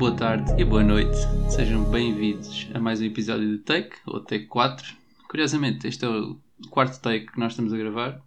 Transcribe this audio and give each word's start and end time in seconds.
boa 0.00 0.16
tarde 0.16 0.50
e 0.58 0.64
boa 0.64 0.82
noite. 0.82 1.14
Sejam 1.50 1.84
bem-vindos 1.90 2.70
a 2.72 2.80
mais 2.80 3.02
um 3.02 3.04
episódio 3.04 3.46
de 3.50 3.58
Take, 3.58 3.98
ou 4.06 4.18
Take 4.20 4.46
4. 4.46 4.96
Curiosamente, 5.28 5.86
este 5.86 6.06
é 6.06 6.08
o 6.08 6.40
quarto 6.70 6.98
take 7.02 7.26
que 7.26 7.38
nós 7.38 7.52
estamos 7.52 7.70
a 7.70 7.76
gravar, 7.76 8.18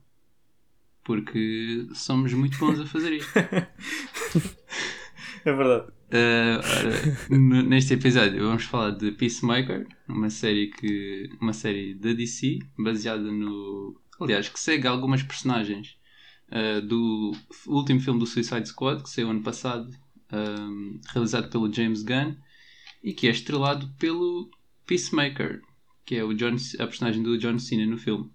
porque 1.03 1.87
somos 1.95 2.31
muito 2.33 2.59
bons 2.59 2.79
a 2.79 2.85
fazer 2.85 3.13
isto. 3.13 3.31
É 5.45 5.51
verdade. 5.51 5.91
Uh, 6.09 6.59
ora, 6.59 7.63
neste 7.63 7.95
episódio 7.95 8.45
vamos 8.47 8.63
falar 8.63 8.91
de 8.91 9.11
Peacemaker, 9.11 9.87
uma 10.07 10.29
série 10.29 10.67
que 10.67 11.27
uma 11.41 11.51
série 11.53 11.95
da 11.95 12.13
DC 12.13 12.59
baseada 12.77 13.29
no, 13.29 13.99
aliás, 14.21 14.47
que 14.47 14.59
segue 14.59 14.87
algumas 14.87 15.21
personagens 15.21 15.97
uh, 16.49 16.81
do 16.81 17.33
último 17.67 17.99
filme 17.99 18.19
do 18.19 18.25
Suicide 18.25 18.69
Squad 18.69 19.03
que 19.03 19.09
saiu 19.09 19.31
ano 19.31 19.41
passado, 19.41 19.91
um, 20.33 20.99
realizado 21.13 21.49
pelo 21.49 21.71
James 21.71 22.01
Gunn 22.03 22.35
e 23.03 23.13
que 23.13 23.27
é 23.27 23.31
estrelado 23.31 23.87
pelo 23.99 24.49
Peacemaker, 24.87 25.61
que 26.05 26.15
é 26.15 26.23
o 26.23 26.33
John, 26.33 26.55
a 26.79 26.87
personagem 26.87 27.21
do 27.21 27.37
John 27.37 27.59
Cena 27.59 27.85
no 27.85 27.97
filme. 27.97 28.29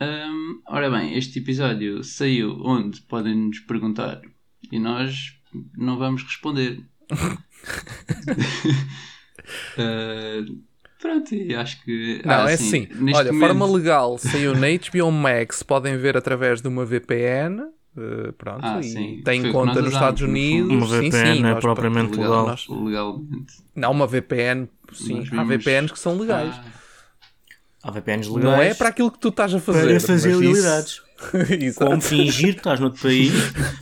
Um, 0.00 0.62
ora 0.66 0.90
bem, 0.90 1.16
este 1.16 1.38
episódio 1.38 2.02
saiu 2.02 2.60
onde 2.64 3.00
podem 3.02 3.34
nos 3.36 3.60
perguntar 3.60 4.20
e 4.70 4.78
nós 4.78 5.38
não 5.76 5.98
vamos 5.98 6.22
responder. 6.22 6.84
Uh, 9.78 10.62
pronto, 11.00 11.34
acho 11.56 11.84
que. 11.84 12.22
Não, 12.24 12.46
ah, 12.46 12.50
é 12.50 12.56
sim, 12.56 12.64
assim. 12.66 13.02
neste 13.02 13.18
Olha, 13.20 13.32
momento- 13.32 13.48
forma 13.48 13.66
legal 13.72 14.18
saiu 14.18 14.54
na 14.54 14.66
HBO 14.90 15.12
Max, 15.12 15.62
podem 15.62 15.96
ver 15.98 16.16
através 16.16 16.60
de 16.60 16.68
uma 16.68 16.84
VPN. 16.84 17.62
Eh, 17.96 18.32
pronto, 18.38 18.60
Ah, 18.64 18.80
e 18.80 18.84
sim. 18.84 19.22
tem 19.24 19.40
Foi 19.42 19.52
conta 19.52 19.80
nos 19.82 19.92
Estados. 19.92 20.22
Unidos. 20.22 20.70
Uma 20.70 20.86
sim, 20.86 21.10
VPN 21.10 21.32
sim, 21.36 21.38
é 21.44 21.52
nós- 21.52 21.60
propriamente 21.60 22.10
legal, 22.12 22.30
legal. 22.30 22.46
nós- 22.46 22.68
legalmente. 22.68 23.54
Não, 23.74 23.90
uma 23.90 24.06
VPN, 24.06 24.68
sim. 24.92 25.14
Nós 25.18 25.26
Há 25.28 25.30
vimos- 25.30 25.48
VPNs 25.48 25.92
que 25.92 25.98
são 25.98 26.18
legais. 26.18 26.54
Ah, 26.54 26.64
Há 27.84 27.90
VPNs 27.90 28.28
legais 28.28 28.44
não 28.44 28.62
é 28.62 28.74
para 28.74 28.88
aquilo 28.90 29.10
que 29.10 29.18
tu 29.18 29.28
estás 29.28 29.52
a 29.54 29.58
fazer. 29.58 29.88
para 29.88 30.00
fazer 30.00 30.30
isso- 30.30 30.42
ilegalidades. 30.42 31.02
Exato. 31.60 31.86
Como 31.86 32.00
fingir 32.00 32.52
que 32.54 32.60
estás 32.60 32.80
noutro 32.80 33.00
país 33.02 33.32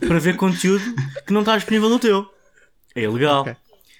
para 0.07 0.19
ver 0.19 0.35
conteúdo 0.37 0.83
que 1.25 1.33
não 1.33 1.41
está 1.41 1.55
disponível 1.55 1.89
no 1.89 1.99
teu. 1.99 2.25
É 2.95 3.03
ilegal. 3.03 3.41
Ok. 3.41 3.55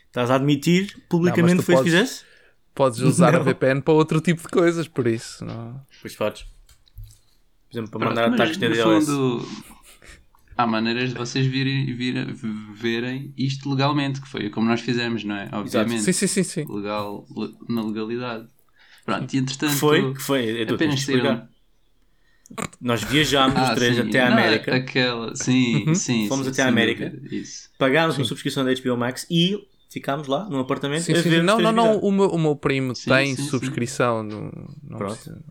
Estás 0.08 0.30
a 0.30 0.36
admitir 0.36 0.96
publicamente 1.10 1.56
Não, 1.58 1.64
foi 1.64 1.76
isso 1.76 1.84
que 1.84 1.90
podes- 1.90 2.02
fizeste? 2.10 2.26
Podes 2.76 3.00
usar 3.00 3.30
a 3.36 3.40
Não. 3.40 3.44
VPN 3.44 3.82
para 3.82 3.94
outro 3.94 4.20
tipo 4.22 4.42
de 4.42 4.48
coisas, 4.48 4.88
por 4.88 5.06
isso. 5.08 5.44
Não... 5.46 5.80
Pois 6.02 6.16
podes. 6.16 6.44
Por 6.44 7.78
exemplo, 7.78 7.92
para 7.92 8.00
pronto, 8.00 8.16
mandar 8.16 8.30
mas, 8.32 8.40
ataques 8.42 8.58
DLS. 8.58 9.06
fundo, 9.06 9.48
há 10.58 10.68
maneiras 10.68 11.10
de 11.10 11.16
vocês 11.16 11.46
virem, 11.46 11.94
virem- 11.96 12.34
verem 12.74 13.34
isto 13.38 13.70
legalmente, 13.70 14.22
que 14.22 14.28
foi 14.28 14.50
como 14.50 14.68
nós 14.68 14.82
fizemos, 14.82 15.24
não 15.24 15.36
é? 15.36 15.50
Obviamente. 15.52 16.02
Sim, 16.04 16.14
sim, 16.14 16.28
sim, 16.28 16.44
sim. 16.44 16.66
Legal, 16.70 17.26
le- 17.36 17.56
na 17.70 17.82
legalidade. 17.84 18.48
Pronto, 19.06 19.34
e 19.34 19.38
entretanto. 19.38 19.72
Que 19.74 19.78
foi? 19.80 20.14
Que 20.14 20.22
foi? 20.22 20.62
É 20.62 20.66
tu, 20.66 20.76
apenas 20.76 21.02
saíram. 21.02 21.48
Nós 22.82 23.02
viajámos 23.04 23.62
os 23.62 23.70
Ah, 23.70 23.76
três 23.76 23.96
sim. 23.96 24.02
até 24.02 24.22
à 24.22 24.30
Não, 24.30 24.38
América. 24.38 24.76
Aquela, 24.76 25.36
sim, 25.36 25.96
sim. 25.96 26.28
Fomos 26.28 26.46
sim, 26.46 26.52
até 26.52 26.62
à 26.62 26.66
sem 26.66 26.72
América. 26.72 27.14
Isso. 27.32 27.70
Pagámos 27.78 28.18
uma 28.18 28.26
subscrição 28.26 28.66
da 28.66 28.72
HBO 28.74 28.98
Max 28.98 29.26
e 29.32 29.58
ficámos 29.90 30.28
lá 30.28 30.50
num 30.50 30.60
apartamento 30.60 31.04
Sim, 31.04 31.14
a 31.14 31.24
sim, 31.24 31.30
sim. 31.30 31.38
os 31.40 31.46
Não, 31.46 31.60
não, 31.60 31.72
não. 31.72 31.98
O 32.00 32.12
meu, 32.12 32.28
o 32.28 32.38
meu 32.40 32.56
primo 32.56 32.94
Sim, 32.96 33.10
tem 33.10 33.36
sim, 33.36 33.44
sim. 33.44 33.50
subscrição. 33.50 34.22
No, 34.24 34.52
não 34.84 34.98
Pronto. 34.98 35.14
precisa- 35.16 35.42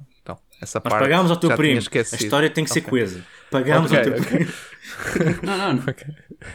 essa 0.61 0.79
Nós 0.85 0.91
parte. 0.93 1.03
pagámos 1.03 1.31
ao 1.31 1.37
teu 1.37 1.51
primo. 1.57 1.81
A 1.81 2.17
história 2.17 2.51
tem 2.51 2.65
que 2.65 2.71
ser 2.71 2.81
Ok. 2.81 2.91
coesa. 2.91 3.25
Pagámos 3.51 3.91
Ok, 3.91 3.99
ao 3.99 4.05
teu 4.05 4.13
ok. 4.15 4.25
primo. 4.39 4.53
Não, 5.43 5.57
não, 5.75 5.85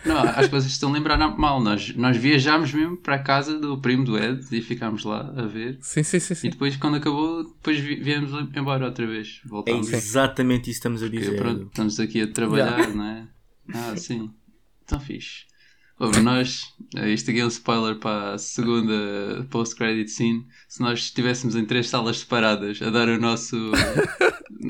não, 0.03 0.17
acho 0.17 0.49
que 0.49 0.55
vocês 0.55 0.71
estão 0.73 0.89
a 0.89 0.93
lembrar 0.93 1.17
mal. 1.37 1.61
Nós, 1.61 1.95
nós 1.95 2.17
viajámos 2.17 2.73
mesmo 2.73 2.97
para 2.97 3.15
a 3.15 3.19
casa 3.19 3.57
do 3.59 3.79
primo 3.79 4.03
do 4.03 4.17
Ed 4.17 4.43
e 4.51 4.61
ficámos 4.61 5.03
lá 5.05 5.31
a 5.37 5.43
ver. 5.45 5.77
Sim, 5.79 6.03
sim, 6.03 6.19
sim. 6.19 6.33
E 6.33 6.35
sim. 6.35 6.49
depois, 6.49 6.75
quando 6.75 6.97
acabou, 6.97 7.43
depois 7.43 7.79
vi- 7.79 7.95
viemos 8.01 8.31
embora 8.55 8.85
outra 8.85 9.05
vez. 9.07 9.41
É 9.45 9.47
Voltámos. 9.47 9.93
exatamente 9.93 10.63
isso 10.69 10.81
que 10.81 10.87
estamos 10.87 11.01
a 11.03 11.05
Porque, 11.05 11.19
dizer. 11.19 11.37
pronto, 11.37 11.67
estamos 11.67 11.99
aqui 11.99 12.21
a 12.23 12.27
trabalhar, 12.27 12.87
não 12.89 13.05
é? 13.05 13.27
Ah, 13.73 13.93
sim. 13.95 14.31
Então 14.83 14.99
fixe. 14.99 15.44
Ouve, 15.97 16.19
nós, 16.19 16.73
eh, 16.97 17.11
isto 17.11 17.31
aqui 17.31 17.39
é 17.39 17.45
um 17.45 17.47
spoiler 17.47 17.95
para 17.95 18.33
a 18.33 18.37
segunda 18.37 19.47
post-credit 19.49 20.11
scene. 20.11 20.45
Se 20.67 20.81
nós 20.81 20.99
estivéssemos 20.99 21.55
em 21.55 21.65
três 21.65 21.87
salas 21.87 22.19
separadas 22.19 22.81
a 22.81 22.89
dar 22.89 23.07
o 23.07 23.17
nosso, 23.17 23.55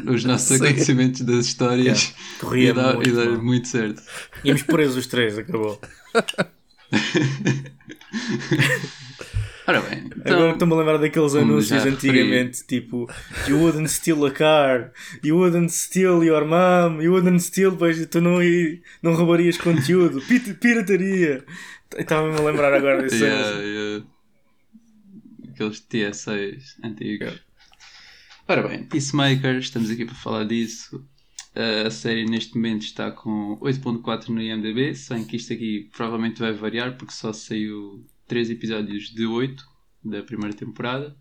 os 0.07 0.23
nossos 0.23 0.57
Sim. 0.57 0.63
acontecimentos 0.63 1.21
das 1.21 1.47
histórias, 1.47 2.13
Corria 2.39 2.65
ia 2.65 2.73
dar, 2.75 2.93
muito 2.93 3.09
ia 3.09 3.15
dar 3.15 3.41
muito 3.41 3.67
certo. 3.67 4.03
Íamos 4.43 4.61
presos 4.63 4.97
os 4.97 5.07
três, 5.07 5.37
acabou. 5.37 5.81
Ora 9.67 9.81
bem, 9.81 10.03
então, 10.05 10.33
Agora 10.35 10.51
estou-me 10.51 10.73
a 10.73 10.77
lembrar 10.77 10.97
daqueles 10.97 11.33
anúncios 11.33 11.67
já 11.67 11.75
referi. 11.77 11.95
antigamente, 11.95 12.63
tipo 12.67 13.09
You 13.47 13.57
wouldn't 13.57 13.89
steal 13.89 14.23
a 14.25 14.31
car, 14.31 14.91
You 15.23 15.37
wouldn't 15.37 15.71
steal 15.71 16.23
your 16.23 16.45
mom, 16.45 17.01
You 17.01 17.13
wouldn't 17.13 17.41
steal, 17.41 17.75
pois 17.75 18.05
tu 18.05 18.21
não, 18.21 18.39
não 19.01 19.15
roubarias 19.15 19.57
conteúdo, 19.57 20.21
pirataria. 20.61 21.43
Estava-me 21.97 22.37
a 22.37 22.41
lembrar 22.41 22.73
agora 22.73 23.01
desse 23.01 23.23
yeah, 23.23 23.59
yeah. 23.61 24.05
aqueles 25.49 25.79
TSAs 25.79 26.77
antigos. 26.83 27.43
Ora 28.47 28.67
bem, 28.67 28.83
Peacemaker, 28.83 29.57
estamos 29.57 29.89
aqui 29.89 30.05
para 30.05 30.15
falar 30.15 30.43
disso. 30.43 31.03
Uh, 31.55 31.87
a 31.87 31.89
série 31.89 32.25
neste 32.25 32.55
momento 32.55 32.83
está 32.83 33.09
com 33.09 33.57
8.4 33.61 34.27
no 34.27 34.41
IMDB, 34.41 34.93
sem 34.93 35.23
que 35.23 35.37
isto 35.37 35.53
aqui 35.53 35.89
provavelmente 35.95 36.39
vai 36.39 36.53
variar 36.53 36.97
porque 36.97 37.13
só 37.13 37.33
saiu 37.33 38.05
3 38.27 38.49
episódios 38.49 39.13
de 39.13 39.25
8 39.25 39.65
da 40.03 40.23
primeira 40.23 40.55
temporada. 40.55 41.15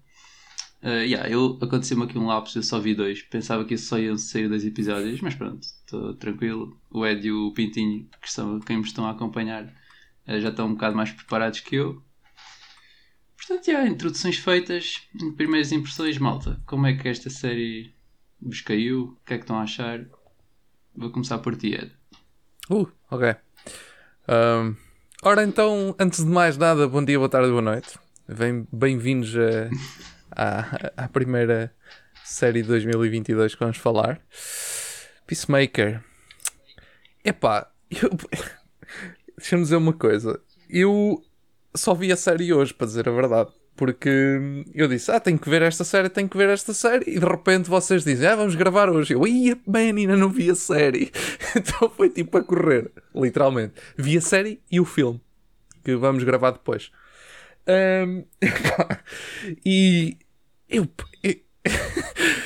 Uh, 0.82 1.00
yeah, 1.00 1.28
eu, 1.30 1.58
aconteceu-me 1.62 2.04
aqui 2.04 2.18
um 2.18 2.26
lapso, 2.26 2.58
eu 2.58 2.62
só 2.62 2.78
vi 2.78 2.94
dois. 2.94 3.22
Pensava 3.22 3.64
que 3.64 3.78
só 3.78 3.98
iam 3.98 4.18
sair 4.18 4.48
dois 4.48 4.66
episódios, 4.66 5.20
mas 5.22 5.34
pronto, 5.34 5.62
estou 5.62 6.14
tranquilo. 6.14 6.78
O 6.90 7.06
Ed 7.06 7.26
e 7.26 7.32
o 7.32 7.52
Pintinho, 7.52 8.06
que 8.20 8.30
são 8.30 8.60
quem 8.60 8.76
me 8.76 8.82
estão 8.82 9.06
a 9.06 9.12
acompanhar, 9.12 9.64
uh, 9.64 10.40
já 10.40 10.50
estão 10.50 10.66
um 10.66 10.74
bocado 10.74 10.94
mais 10.94 11.10
preparados 11.10 11.60
que 11.60 11.76
eu. 11.76 12.02
Portanto, 13.36 13.64
já, 13.66 13.86
introduções 13.86 14.36
feitas, 14.36 15.08
primeiras 15.36 15.72
impressões, 15.72 16.18
malta. 16.18 16.60
Como 16.66 16.86
é 16.86 16.94
que 16.94 17.08
esta 17.08 17.30
série 17.30 17.94
vos 18.40 18.60
caiu? 18.60 19.16
O 19.22 19.24
que 19.24 19.34
é 19.34 19.38
que 19.38 19.44
estão 19.44 19.58
a 19.58 19.62
achar? 19.62 20.04
Vou 20.94 21.10
começar 21.10 21.38
por 21.38 21.56
ti, 21.56 21.74
Ed. 21.74 21.92
Uh, 22.70 22.90
ok. 23.10 23.36
Ahm, 24.28 24.76
ora 25.24 25.42
então, 25.44 25.94
antes 25.98 26.24
de 26.24 26.30
mais 26.30 26.56
nada, 26.56 26.86
bom 26.88 27.04
dia, 27.04 27.18
boa 27.18 27.28
tarde, 27.28 27.50
boa 27.50 27.62
noite. 27.62 27.98
Bem- 28.28 28.66
Bem-vindos 28.72 29.34
à 30.30 31.08
primeira 31.12 31.74
série 32.24 32.62
de 32.62 32.68
2022 32.68 33.54
que 33.54 33.60
vamos 33.60 33.76
falar. 33.76 34.20
Peacemaker. 35.26 36.02
Epá, 37.24 37.70
eu... 37.90 38.10
deixa-me 39.36 39.62
dizer 39.62 39.76
uma 39.76 39.92
coisa. 39.92 40.40
Eu 40.68 41.22
só 41.74 41.94
vi 41.94 42.12
a 42.12 42.16
série 42.16 42.52
hoje, 42.52 42.72
para 42.74 42.86
dizer 42.86 43.08
a 43.08 43.12
verdade. 43.12 43.50
Porque 43.76 44.64
eu 44.72 44.86
disse, 44.86 45.10
ah, 45.10 45.18
tenho 45.18 45.36
que 45.38 45.48
ver 45.50 45.62
esta 45.62 45.82
série, 45.82 46.08
tenho 46.08 46.28
que 46.28 46.36
ver 46.36 46.48
esta 46.48 46.72
série. 46.72 47.10
E 47.10 47.18
de 47.18 47.26
repente 47.26 47.68
vocês 47.68 48.04
dizem, 48.04 48.28
ah, 48.28 48.36
vamos 48.36 48.54
gravar 48.54 48.88
hoje. 48.88 49.14
Eu, 49.14 49.26
ia, 49.26 49.58
man, 49.66 49.78
ainda 49.96 50.16
não 50.16 50.28
vi 50.28 50.48
a 50.50 50.54
série. 50.54 51.10
então 51.56 51.90
foi 51.90 52.08
tipo 52.08 52.38
a 52.38 52.44
correr, 52.44 52.90
literalmente. 53.14 53.74
Vi 53.96 54.16
a 54.16 54.20
série 54.20 54.60
e 54.70 54.78
o 54.78 54.84
filme, 54.84 55.20
que 55.84 55.96
vamos 55.96 56.22
gravar 56.22 56.52
depois. 56.52 56.92
Epá, 58.40 59.02
e 59.66 60.16
eu, 60.68 60.86
eu- 61.22 61.34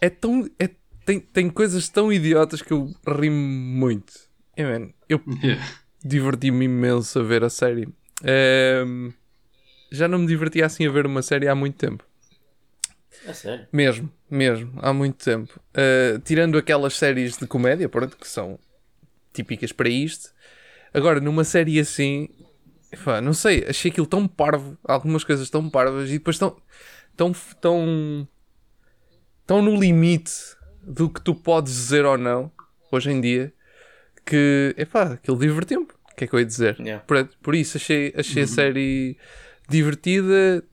é 0.00 0.10
tão. 0.10 0.48
É, 0.58 0.68
tem, 1.04 1.20
tem 1.20 1.48
coisas 1.50 1.88
tão 1.88 2.12
idiotas 2.12 2.60
que 2.62 2.72
eu 2.72 2.92
rimo 3.06 3.36
muito. 3.36 4.12
Man, 4.58 4.90
eu 5.08 5.20
Yeah. 5.42 5.64
diverti-me 6.04 6.64
imenso 6.64 7.20
a 7.20 7.22
ver 7.22 7.44
a 7.44 7.50
série. 7.50 7.88
Ahm, 8.24 9.10
já 9.90 10.08
não 10.08 10.18
me 10.18 10.26
divertia 10.26 10.66
assim 10.66 10.86
a 10.86 10.90
ver 10.90 11.06
uma 11.06 11.22
série 11.22 11.48
há 11.48 11.54
muito 11.54 11.76
tempo. 11.76 12.04
É 13.26 13.32
sério? 13.32 13.66
Mesmo, 13.72 14.10
mesmo, 14.30 14.72
há 14.76 14.92
muito 14.92 15.24
tempo. 15.24 15.60
Uh, 15.70 16.18
tirando 16.20 16.56
aquelas 16.56 16.94
séries 16.94 17.36
de 17.36 17.46
comédia, 17.46 17.88
pronto, 17.88 18.16
que 18.16 18.28
são 18.28 18.58
típicas 19.32 19.72
para 19.72 19.88
isto. 19.88 20.32
Agora, 20.92 21.20
numa 21.20 21.44
série 21.44 21.78
assim, 21.78 22.28
pá, 23.04 23.20
não 23.20 23.32
sei, 23.32 23.64
achei 23.68 23.90
aquilo 23.90 24.06
tão 24.06 24.26
parvo, 24.26 24.78
algumas 24.84 25.24
coisas 25.24 25.50
tão 25.50 25.68
parvas 25.68 26.08
e 26.08 26.14
depois 26.14 26.38
tão, 26.38 26.56
tão, 27.16 27.32
tão, 27.60 28.28
tão 29.46 29.62
no 29.62 29.78
limite 29.78 30.32
do 30.82 31.10
que 31.10 31.20
tu 31.20 31.34
podes 31.34 31.72
dizer 31.72 32.04
ou 32.04 32.16
não, 32.16 32.50
hoje 32.90 33.10
em 33.10 33.20
dia, 33.20 33.52
que, 34.24 34.74
epá, 34.76 35.14
aquilo 35.14 35.38
divertiu-me. 35.38 35.86
O 35.86 36.16
que 36.18 36.24
é 36.24 36.26
que 36.26 36.34
eu 36.34 36.40
ia 36.40 36.46
dizer? 36.46 36.76
Yeah. 36.80 37.04
Por, 37.04 37.28
por 37.42 37.54
isso, 37.54 37.76
achei, 37.76 38.12
achei 38.16 38.42
a 38.42 38.46
série 38.46 39.16
divertida. 39.68 40.64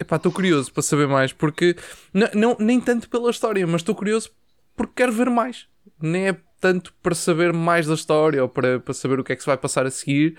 Epá, 0.00 0.16
estou 0.16 0.30
curioso 0.32 0.72
para 0.72 0.82
saber 0.82 1.08
mais, 1.08 1.32
porque 1.32 1.76
n- 2.14 2.30
não, 2.34 2.56
nem 2.60 2.80
tanto 2.80 3.08
pela 3.08 3.30
história, 3.30 3.66
mas 3.66 3.80
estou 3.82 3.94
curioso 3.94 4.30
porque 4.76 4.92
quero 4.96 5.12
ver 5.12 5.30
mais. 5.30 5.66
Nem 6.00 6.28
é 6.28 6.36
tanto 6.60 6.94
para 7.02 7.14
saber 7.14 7.52
mais 7.52 7.86
da 7.86 7.94
história 7.94 8.42
ou 8.42 8.48
para, 8.48 8.80
para 8.80 8.94
saber 8.94 9.18
o 9.20 9.24
que 9.24 9.32
é 9.32 9.36
que 9.36 9.42
se 9.42 9.46
vai 9.46 9.56
passar 9.56 9.86
a 9.86 9.90
seguir, 9.90 10.36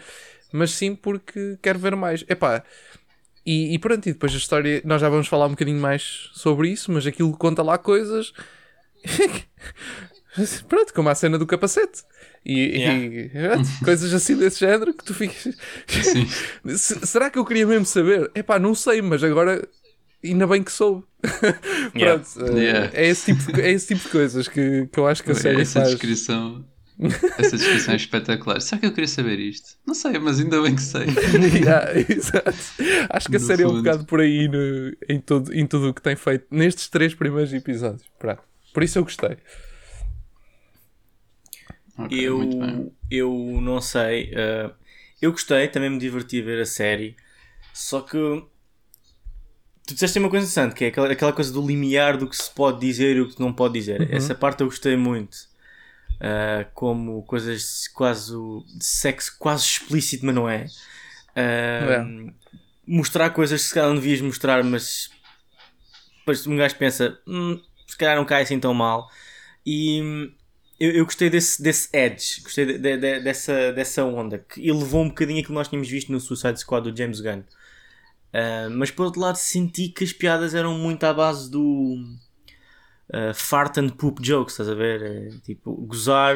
mas 0.54 0.72
sim 0.72 0.96
porque 0.96 1.58
quero 1.62 1.80
ver 1.80 1.96
mais. 1.96 2.24
Epá, 2.30 2.64
e, 3.46 3.74
e 3.74 3.80
pronto, 3.80 4.08
e 4.08 4.14
depois 4.14 4.34
a 4.34 4.38
história, 4.38 4.82
nós 4.86 5.02
já 5.02 5.10
vamos 5.10 5.28
falar 5.28 5.48
um 5.48 5.52
bocadinho 5.52 5.80
mais 5.82 6.30
sobre 6.34 6.70
isso, 6.70 6.92
mas 6.92 7.08
aquilo 7.08 7.36
conta 7.38 7.64
lá 7.64 7.78
coisas. 7.78 8.34
pronto, 10.68 10.94
como 10.94 11.10
a 11.10 11.16
cena 11.16 11.38
do 11.38 11.48
capacete. 11.48 12.04
E, 12.46 12.80
Yeah. 12.80 13.00
e, 13.00 13.30
coisas 13.86 14.14
assim 14.14 14.36
desse 14.36 14.60
género 14.60 14.94
que 14.94 15.04
tu 15.04 15.14
ficas. 15.14 15.56
Se- 16.78 17.06
Será 17.06 17.30
que 17.30 17.38
eu 17.38 17.46
queria 17.46 17.66
mesmo 17.68 17.86
saber? 17.86 18.30
Epá, 18.36 18.58
não 18.60 18.74
sei, 18.76 19.02
mas 19.02 19.24
agora 19.24 19.68
ainda 20.24 20.48
bem 20.48 20.64
que 20.64 20.72
soube. 20.72 21.04
Yeah. 21.96 22.24
Eh, 22.38 22.60
Yeah. 22.60 22.90
é, 22.94 23.08
esse 23.08 23.34
tipo 23.34 23.52
de, 23.54 23.62
é 23.62 23.72
esse 23.72 23.88
tipo 23.88 24.02
de 24.04 24.10
coisas 24.10 24.48
que, 24.48 24.88
que 24.92 25.00
eu 25.00 25.08
acho 25.08 25.24
que 25.24 25.32
a 25.32 25.36
série 25.36 25.62
essa 25.62 25.80
faz. 25.82 25.92
descrição. 25.92 26.66
Essa 27.38 27.56
descrição 27.58 27.94
é 27.94 27.98
espetacular. 27.98 28.60
Será 28.62 28.80
que 28.80 28.86
eu 28.88 28.92
queria 28.92 29.08
saber 29.08 29.40
isto? 29.40 29.70
Não 29.88 29.94
sei, 29.94 30.20
mas 30.20 30.40
ainda 30.40 30.62
bem 30.62 30.76
que 30.76 30.82
sei. 30.82 31.06
Yeah, 31.56 31.92
exato. 31.98 32.54
Acho 33.10 33.30
que 33.30 33.38
a 33.38 33.40
No 33.40 33.46
série 33.46 33.64
é 33.64 33.66
um 33.66 33.70
fundo. 33.70 33.84
bocado 33.84 34.06
por 34.06 34.20
aí 34.20 34.48
no- 34.50 34.94
em, 35.08 35.20
todo, 35.20 35.54
em 35.54 35.66
tudo 35.66 35.90
o 35.90 35.94
que 35.94 36.02
tem 36.02 36.16
feito 36.16 36.46
nestes 36.52 36.90
três 36.90 37.14
primeiros 37.16 37.54
episódios. 37.54 38.04
Pronto. 38.20 38.42
Por 38.74 38.84
isso 38.84 39.00
eu 39.00 39.04
gostei. 39.04 39.38
Ok, 42.06 42.30
muito 42.30 42.58
bem. 42.58 42.92
Eu, 43.10 43.30
eu 43.56 43.62
não 43.62 43.82
sei. 43.82 44.32
eh, 44.34 44.72
eu 45.22 45.32
gostei, 45.32 45.68
também 45.68 45.90
me 45.90 45.98
diverti 46.00 46.42
a 46.42 46.46
ver 46.46 46.62
a 46.62 46.66
série. 46.66 47.16
Só 47.74 48.02
que 48.02 48.18
tu 49.88 49.94
disseste 49.94 50.20
uma 50.20 50.30
coisa 50.30 50.46
interessante, 50.46 50.76
que 50.76 50.86
é 50.86 50.88
aquela, 50.90 51.12
aquela 51.12 51.34
coisa 51.34 51.52
do 51.52 51.66
limiar 51.66 52.18
do 52.18 52.28
que 52.28 52.36
se 52.36 52.50
pode 52.52 52.80
dizer 52.80 53.16
e 53.18 53.22
o 53.22 53.30
que 53.30 53.40
não 53.40 53.54
pode 53.54 53.74
dizer. 53.74 54.08
Essa 54.12 54.36
parte 54.36 54.62
eu 54.62 54.68
gostei 54.68 54.96
muito. 54.96 55.38
Eh, 56.22 56.68
como 56.74 57.24
coisas 57.24 57.88
quase 57.90 58.34
de 58.78 58.84
sexo 58.86 59.36
quase 59.40 59.64
explícito, 59.66 60.26
mas 60.26 60.36
não 60.36 60.50
é. 60.50 60.68
Eh, 61.36 62.04
Mostrar 62.88 63.30
coisas 63.32 63.62
que 63.62 63.68
se 63.70 63.74
calhar 63.74 63.90
não 63.90 63.96
devias 63.96 64.20
mostrar, 64.22 64.64
mas 64.64 65.10
um 66.48 66.56
gajo 66.56 66.76
pensa, 66.76 67.20
"Hum, 67.28 67.60
se 67.88 67.98
calhar 67.98 68.16
não 68.16 68.26
cai 68.26 68.44
assim 68.44 68.60
tão 68.60 68.74
mal. 68.74 69.10
E 69.66 70.32
eu, 70.80 70.92
eu 70.92 71.06
gostei 71.06 71.30
desse, 71.30 71.62
desse 71.62 71.90
edge, 71.94 72.42
gostei 72.42 72.66
de- 72.66 72.78
de- 72.78 72.98
de- 72.98 73.20
dessa, 73.22 73.72
dessa 73.74 74.04
onda, 74.04 74.38
que 74.40 74.68
elevou 74.68 75.04
um 75.04 75.10
bocadinho 75.10 75.40
aquilo 75.40 75.54
que 75.54 75.60
nós 75.60 75.68
tínhamos 75.68 75.90
visto 75.90 76.12
no 76.12 76.20
Suicide 76.20 76.60
Squad 76.60 76.90
do 76.90 76.98
James 76.98 77.20
Gunn. 77.22 77.44
Ah, 78.34 78.68
mas 78.72 78.92
por 78.92 79.06
outro 79.06 79.20
lado, 79.22 79.36
senti 79.38 79.90
que 79.90 80.04
as 80.04 80.14
piadas 80.14 80.54
eram 80.54 80.78
muito 80.78 81.04
à 81.04 81.14
base 81.14 81.50
do 81.50 81.98
ah, 83.14 83.34
fart 83.34 83.78
and 83.78 83.90
poop 83.90 84.22
jokes, 84.22 84.54
estás 84.54 84.70
a 84.70 84.76
ver? 84.76 85.02
É, 85.02 85.30
tipo, 85.44 85.74
gozar 85.88 86.36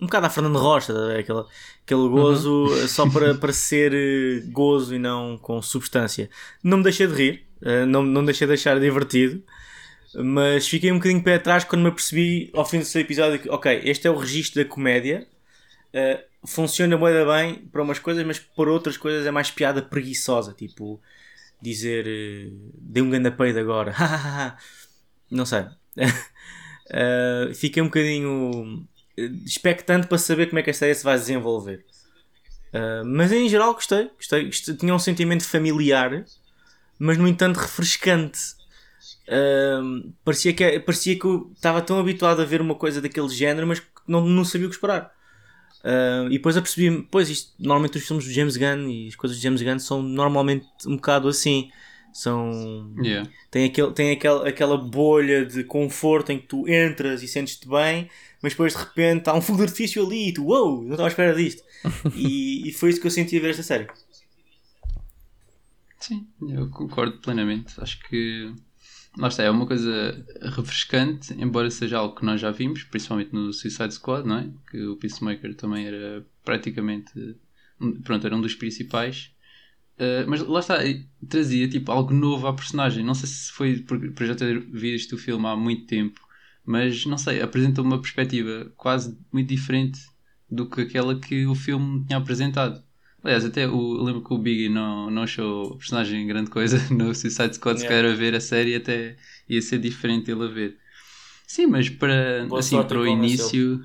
um 0.00 0.06
bocado 0.06 0.26
à 0.26 0.30
Fernando 0.30 0.58
Rocha, 0.58 0.92
estás 0.92 0.98
a 0.98 1.12
ver? 1.12 1.20
Aquele, 1.20 1.44
aquele 1.84 2.08
gozo 2.08 2.66
eh, 2.82 2.86
só 2.88 3.08
para, 3.10 3.34
para 3.34 3.52
ser 3.52 3.92
eh, 3.94 4.40
gozo 4.50 4.94
e 4.94 4.98
não 4.98 5.36
com 5.38 5.60
substância. 5.62 6.30
Não 6.62 6.78
me 6.78 6.84
deixei 6.84 7.06
de 7.06 7.14
rir, 7.14 7.46
ah, 7.64 7.86
não, 7.86 8.02
não 8.02 8.24
deixei 8.24 8.46
de 8.46 8.52
achar 8.54 8.78
divertido. 8.78 9.42
Mas 10.14 10.66
fiquei 10.66 10.90
um 10.90 10.96
bocadinho 10.96 11.22
pé 11.22 11.34
atrás 11.34 11.64
quando 11.64 11.82
me 11.82 11.88
apercebi 11.88 12.50
ao 12.54 12.64
fim 12.64 12.78
desse 12.78 12.98
episódio 12.98 13.38
que, 13.38 13.50
ok, 13.50 13.82
este 13.84 14.06
é 14.06 14.10
o 14.10 14.16
registro 14.16 14.62
da 14.62 14.68
comédia, 14.68 15.26
uh, 15.94 16.46
funciona 16.46 16.96
muito 16.96 17.26
bem 17.26 17.56
para 17.70 17.82
umas 17.82 17.98
coisas, 17.98 18.24
mas 18.24 18.38
para 18.38 18.70
outras 18.70 18.96
coisas 18.96 19.26
é 19.26 19.30
mais 19.30 19.50
piada 19.50 19.82
preguiçosa, 19.82 20.54
tipo 20.54 21.00
dizer 21.60 22.06
uh, 22.06 22.72
dei 22.74 23.02
um 23.02 23.10
grande 23.10 23.30
peido 23.32 23.58
agora, 23.58 23.94
não 25.30 25.44
sei. 25.44 25.60
Uh, 25.60 27.52
fiquei 27.56 27.82
um 27.82 27.86
bocadinho 27.86 28.86
expectante 29.44 30.06
para 30.06 30.18
saber 30.18 30.46
como 30.46 30.58
é 30.60 30.62
que 30.62 30.70
esta 30.70 30.80
série 30.80 30.94
se 30.94 31.04
vai 31.04 31.18
desenvolver. 31.18 31.84
Uh, 32.72 33.04
mas 33.04 33.32
em 33.32 33.48
geral 33.48 33.74
gostei, 33.74 34.10
gostei, 34.16 34.44
gostei, 34.46 34.76
tinha 34.76 34.94
um 34.94 34.98
sentimento 34.98 35.44
familiar, 35.44 36.24
mas 36.98 37.16
no 37.18 37.26
entanto 37.26 37.56
refrescante. 37.56 38.57
Parecia, 40.24 40.52
que, 40.52 40.80
parecia 40.80 41.18
que 41.18 41.24
eu 41.24 41.50
estava 41.54 41.82
tão 41.82 41.98
habituado 41.98 42.40
a 42.40 42.44
ver 42.44 42.60
uma 42.60 42.74
coisa 42.74 43.00
daquele 43.00 43.28
género, 43.28 43.66
mas 43.66 43.80
que 43.80 43.86
não, 44.06 44.24
não 44.24 44.44
sabia 44.44 44.66
o 44.66 44.70
que 44.70 44.76
esperar. 44.76 45.12
Uh, 45.78 46.26
e 46.26 46.32
depois 46.32 46.56
apercebi-me, 46.56 47.06
pois 47.08 47.30
isto, 47.30 47.52
normalmente 47.58 47.98
os 47.98 48.06
filmes 48.06 48.24
do 48.24 48.32
James 48.32 48.56
Gunn 48.56 48.88
e 48.88 49.08
as 49.08 49.14
coisas 49.14 49.38
do 49.38 49.42
James 49.42 49.62
Gunn 49.62 49.78
são 49.78 50.02
normalmente 50.02 50.66
um 50.86 50.96
bocado 50.96 51.28
assim. 51.28 51.70
São. 52.12 52.92
Yeah. 53.00 53.30
Tem, 53.50 53.66
aquele, 53.66 53.92
tem 53.92 54.10
aquele, 54.10 54.48
aquela 54.48 54.76
bolha 54.76 55.44
de 55.44 55.62
conforto 55.62 56.32
em 56.32 56.38
que 56.38 56.46
tu 56.46 56.68
entras 56.68 57.22
e 57.22 57.28
sentes-te 57.28 57.68
bem, 57.68 58.10
mas 58.42 58.52
depois 58.52 58.72
de 58.72 58.78
repente 58.78 59.28
há 59.28 59.34
um 59.34 59.40
fogo 59.40 59.58
de 59.58 59.64
artifício 59.64 60.04
ali 60.04 60.30
e 60.30 60.32
tu, 60.32 60.46
uou, 60.46 60.82
não 60.82 60.92
estava 60.92 61.04
à 61.04 61.08
espera 61.08 61.34
disto. 61.34 61.62
e, 62.16 62.68
e 62.68 62.72
foi 62.72 62.90
isso 62.90 63.00
que 63.00 63.06
eu 63.06 63.10
senti 63.10 63.36
a 63.36 63.40
ver 63.40 63.50
esta 63.50 63.62
série. 63.62 63.86
Sim, 66.00 66.26
eu 66.48 66.68
concordo 66.70 67.18
plenamente. 67.18 67.74
Acho 67.78 68.00
que 68.08 68.52
lá 69.18 69.28
está, 69.28 69.42
é 69.42 69.50
uma 69.50 69.66
coisa 69.66 70.24
refrescante, 70.54 71.34
embora 71.34 71.70
seja 71.70 71.98
algo 71.98 72.14
que 72.14 72.24
nós 72.24 72.40
já 72.40 72.50
vimos, 72.50 72.84
principalmente 72.84 73.32
no 73.32 73.52
Suicide 73.52 73.92
Squad, 73.92 74.26
não 74.26 74.38
é? 74.38 74.50
Que 74.70 74.82
o 74.86 74.96
Peacemaker 74.96 75.54
também 75.54 75.86
era 75.86 76.24
praticamente 76.44 77.12
pronto, 78.02 78.26
era 78.26 78.36
um 78.36 78.40
dos 78.40 78.54
principais. 78.54 79.32
Uh, 79.98 80.28
mas 80.28 80.40
lá 80.40 80.60
está, 80.60 80.78
trazia 81.28 81.68
tipo 81.68 81.90
algo 81.90 82.12
novo 82.12 82.46
à 82.46 82.52
personagem. 82.52 83.04
Não 83.04 83.14
sei 83.14 83.28
se 83.28 83.52
foi 83.52 83.80
por 83.80 84.26
já 84.26 84.34
ter 84.34 84.60
visto 84.70 85.14
o 85.14 85.18
filme 85.18 85.46
há 85.46 85.56
muito 85.56 85.86
tempo, 85.86 86.20
mas 86.64 87.04
não 87.04 87.18
sei, 87.18 87.40
apresenta 87.40 87.82
uma 87.82 88.00
perspectiva 88.00 88.72
quase 88.76 89.18
muito 89.32 89.48
diferente 89.48 90.00
do 90.50 90.68
que 90.68 90.82
aquela 90.82 91.18
que 91.18 91.46
o 91.46 91.54
filme 91.54 92.04
tinha 92.04 92.18
apresentado. 92.18 92.82
Aliás, 93.22 93.44
até 93.44 93.66
o, 93.66 94.02
lembro 94.02 94.22
que 94.22 94.32
o 94.32 94.38
Biggie 94.38 94.68
não, 94.68 95.10
não 95.10 95.22
achou 95.22 95.74
a 95.74 95.76
personagem 95.76 96.26
grande 96.26 96.50
coisa 96.50 96.78
no 96.94 97.14
Suicide 97.14 97.54
Squad. 97.54 97.78
Se 97.78 97.84
Yeah. 97.84 97.84
calhar 97.84 98.12
a 98.12 98.16
ver 98.16 98.34
a 98.34 98.40
série 98.40 98.74
até 98.74 99.16
ia 99.48 99.60
ser 99.60 99.78
diferente 99.78 100.30
ele 100.30 100.44
a 100.44 100.48
ver. 100.48 100.76
Sim, 101.46 101.66
mas 101.66 101.88
para, 101.88 102.46
Boa 102.46 102.60
assim, 102.60 102.82
para 102.82 102.98
o 102.98 103.06
início. 103.06 103.84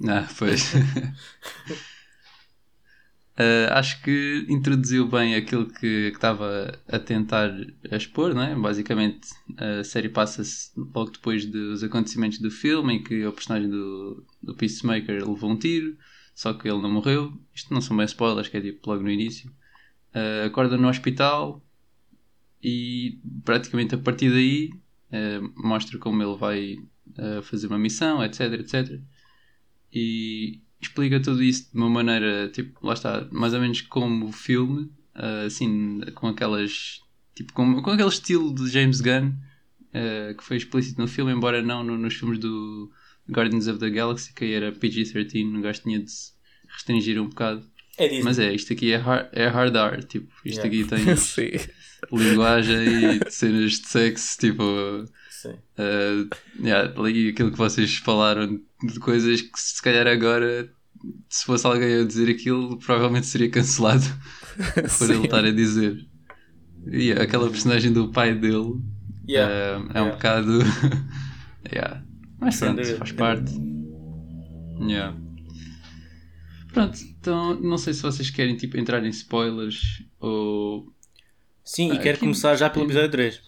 Não, 0.00 0.24
pois. 0.38 0.72
Uh, 3.38 3.50
acho 3.70 4.02
que 4.02 4.44
introduziu 4.48 5.08
bem 5.08 5.36
aquilo 5.36 5.66
que 5.68 6.10
que 6.10 6.16
estava 6.16 6.76
a 6.88 6.98
tentar 6.98 7.52
expor, 7.92 8.34
não 8.34 8.42
é? 8.42 8.54
Basicamente, 8.56 9.28
a 9.56 9.84
série 9.84 10.08
passa-se 10.08 10.70
logo 10.76 11.12
depois 11.12 11.46
dos 11.46 11.84
acontecimentos 11.84 12.40
do 12.40 12.50
filme, 12.50 12.94
em 12.94 13.02
que 13.02 13.24
o 13.24 13.32
personagem 13.32 13.70
do, 13.70 14.24
do 14.42 14.54
Peacemaker 14.56 15.28
levou 15.28 15.50
um 15.50 15.56
tiro, 15.56 15.96
só 16.38 16.54
que 16.54 16.68
ele 16.68 16.80
não 16.80 16.92
morreu. 16.92 17.36
Isto 17.52 17.74
não 17.74 17.80
são 17.80 17.96
bem 17.96 18.06
spoilers, 18.06 18.46
que 18.46 18.56
é 18.56 18.60
tipo 18.60 18.88
logo 18.88 19.02
no 19.02 19.10
início. 19.10 19.50
Uh, 20.14 20.46
acorda 20.46 20.76
no 20.76 20.88
hospital 20.88 21.60
e 22.62 23.18
praticamente 23.44 23.96
a 23.96 23.98
partir 23.98 24.30
daí 24.30 24.70
uh, 25.10 25.52
mostra 25.56 25.98
como 25.98 26.22
ele 26.22 26.36
vai 26.36 26.74
uh, 27.18 27.42
fazer 27.42 27.66
uma 27.66 27.76
missão, 27.76 28.22
etc, 28.22 28.52
etc. 28.52 29.00
E 29.92 30.60
explica 30.80 31.20
tudo 31.20 31.42
isso 31.42 31.72
de 31.72 31.76
uma 31.76 31.90
maneira, 31.90 32.48
tipo, 32.50 32.86
lá 32.86 32.92
está, 32.94 33.26
mais 33.32 33.52
ou 33.52 33.60
menos 33.60 33.80
como 33.80 34.26
o 34.26 34.32
filme, 34.32 34.92
assim, 35.44 36.00
com 36.14 36.28
aquelas, 36.28 37.00
tipo, 37.34 37.52
com, 37.52 37.82
com 37.82 37.90
aquele 37.90 38.08
estilo 38.08 38.54
de 38.54 38.68
James 38.68 39.00
Gunn, 39.00 39.32
que 40.36 40.44
foi 40.44 40.56
explícito 40.56 41.00
no 41.00 41.08
filme, 41.08 41.32
embora 41.32 41.60
não 41.62 41.82
no- 41.82 41.98
nos 41.98 42.14
filmes 42.14 42.38
do 42.38 42.92
Guardians 43.30 43.66
of 43.68 43.78
the 43.78 43.90
Galaxy, 43.90 44.32
que 44.34 44.44
aí 44.44 44.52
era 44.54 44.72
PG-13, 44.72 45.58
o 45.58 45.62
gajo 45.62 45.82
tinha 45.82 45.98
de 46.00 46.10
se 46.10 46.32
restringir 46.72 47.20
um 47.20 47.28
bocado. 47.28 47.64
É 47.96 48.06
Disney. 48.06 48.22
Mas 48.24 48.38
é, 48.38 48.54
isto 48.54 48.72
aqui 48.72 48.92
é 48.92 48.96
hard, 48.96 49.28
é 49.32 49.46
hard 49.48 49.74
R, 49.76 50.02
tipo, 50.04 50.32
isto 50.44 50.64
Yeah. 50.66 50.66
aqui 50.66 50.84
tem 50.84 51.58
linguagem 52.12 53.16
e 53.16 53.30
cenas 53.30 53.72
de 53.72 53.88
sexo, 53.88 54.38
tipo, 54.38 54.62
Sim. 55.30 55.54
Uh, 55.78 56.28
yeah, 56.64 56.92
ali 56.98 57.28
aquilo 57.28 57.50
que 57.52 57.58
vocês 57.58 57.96
falaram 57.96 58.60
de 58.82 58.98
coisas 59.00 59.40
que 59.40 59.58
se 59.58 59.80
calhar 59.82 60.06
agora 60.06 60.68
se 61.28 61.44
fosse 61.44 61.64
alguém 61.66 62.00
a 62.00 62.04
dizer 62.04 62.28
aquilo 62.28 62.76
provavelmente 62.78 63.26
seria 63.26 63.48
cancelado 63.48 64.02
por 64.98 65.10
ele 65.10 65.24
estar 65.26 65.44
a 65.44 65.50
dizer 65.52 65.96
e 66.90 67.12
aquela 67.12 67.48
personagem 67.50 67.92
do 67.92 68.10
pai 68.10 68.34
dele 68.34 68.80
Yeah. 69.28 69.78
uh, 69.78 69.90
é 69.94 70.02
um 70.02 70.06
Yeah. 70.06 70.10
bocado 70.16 70.58
yeah. 71.72 72.04
Mas 72.40 72.58
pronto, 72.58 72.84
faz 72.96 73.12
parte 73.12 73.52
yeah. 74.80 75.16
pronto, 76.72 76.98
então 77.20 77.58
não 77.60 77.78
sei 77.78 77.92
se 77.94 78.02
vocês 78.02 78.30
querem 78.30 78.56
tipo, 78.56 78.76
entrar 78.78 79.04
em 79.04 79.08
spoilers 79.08 80.04
ou 80.20 80.92
Sim, 81.64 81.88
e 81.92 81.96
Ah, 81.96 81.98
quero 81.98 82.10
aqui- 82.16 82.20
começar 82.20 82.56
já 82.56 82.70
pelo 82.70 82.86
episódio 82.86 83.10
3. 83.10 83.42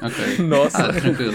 ok 0.00 0.38
Nossa. 0.46 0.86
Ah, 0.86 0.92
tranquilo. 0.92 1.32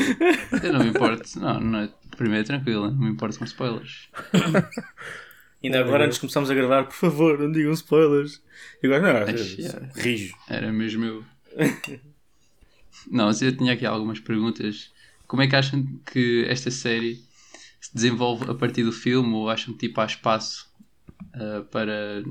Eu 0.63 0.71
não 0.73 0.79
me 0.79 0.87
importo. 0.89 1.37
Não, 1.37 1.59
não 1.59 1.79
é. 1.79 1.89
Primeiro 2.15 2.43
é 2.43 2.45
tranquilo, 2.45 2.89
não 2.89 2.97
me 2.97 3.09
importo 3.09 3.37
com 3.39 3.43
spoilers. 3.43 4.07
Ainda 5.61 5.81
agora, 5.81 6.05
antes 6.05 6.15
de 6.15 6.21
começarmos 6.21 6.49
a 6.49 6.53
gravar, 6.53 6.85
por 6.85 6.93
favor, 6.93 7.37
não 7.39 7.51
digam 7.51 7.73
spoilers. 7.73 8.41
E 8.81 8.87
agora, 8.87 9.25
não, 9.25 9.35
yeah. 9.35 9.89
rijo. 9.95 10.33
Era 10.47 10.71
mesmo 10.71 11.03
eu. 11.03 11.25
Não, 13.11 13.25
mas 13.25 13.41
eu 13.41 13.55
tinha 13.55 13.73
aqui 13.73 13.85
algumas 13.85 14.21
perguntas. 14.21 14.92
Como 15.27 15.41
é 15.41 15.47
que 15.47 15.55
acham 15.55 15.85
que 16.11 16.45
esta 16.47 16.69
série 16.69 17.23
se 17.79 17.93
desenvolve 17.93 18.49
a 18.49 18.55
partir 18.55 18.83
do 18.83 18.91
filme 18.91 19.33
ou 19.33 19.49
acham 19.49 19.73
que 19.73 19.87
tipo 19.87 19.99
há 19.99 20.05
espaço 20.05 20.71
uh, 21.35 21.63
para 21.65 22.23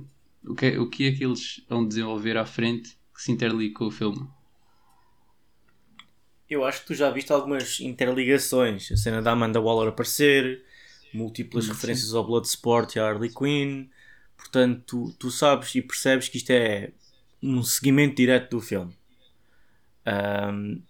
o 0.44 0.54
que, 0.54 0.78
o 0.78 0.88
que 0.88 1.06
é 1.06 1.12
que 1.12 1.24
eles 1.24 1.62
vão 1.68 1.86
desenvolver 1.86 2.36
à 2.36 2.44
frente 2.44 2.96
que 3.14 3.22
se 3.22 3.32
interliga 3.32 3.74
com 3.74 3.86
o 3.86 3.90
filme. 3.90 4.28
Eu 6.48 6.64
acho 6.64 6.80
que 6.82 6.88
tu 6.88 6.94
já 6.94 7.10
viste 7.10 7.32
algumas 7.32 7.80
interligações. 7.80 8.90
A 8.92 8.96
cena 8.96 9.22
da 9.22 9.32
Amanda 9.32 9.60
Waller 9.60 9.88
aparecer, 9.88 10.62
múltiplas 11.12 11.64
sim, 11.64 11.70
referências 11.70 12.12
ao 12.12 12.26
Bloodsport 12.26 12.94
e 12.94 12.98
à 12.98 13.08
Harley 13.08 13.32
Quinn. 13.32 13.88
Portanto, 14.36 14.82
tu, 14.86 15.12
tu, 15.18 15.30
sabes 15.30 15.74
e 15.74 15.80
percebes 15.80 16.28
que 16.28 16.36
isto 16.36 16.50
é 16.50 16.92
um 17.42 17.62
seguimento 17.62 18.16
direto 18.16 18.50
do 18.50 18.60
filme. 18.60 18.94
Um, 20.06 20.82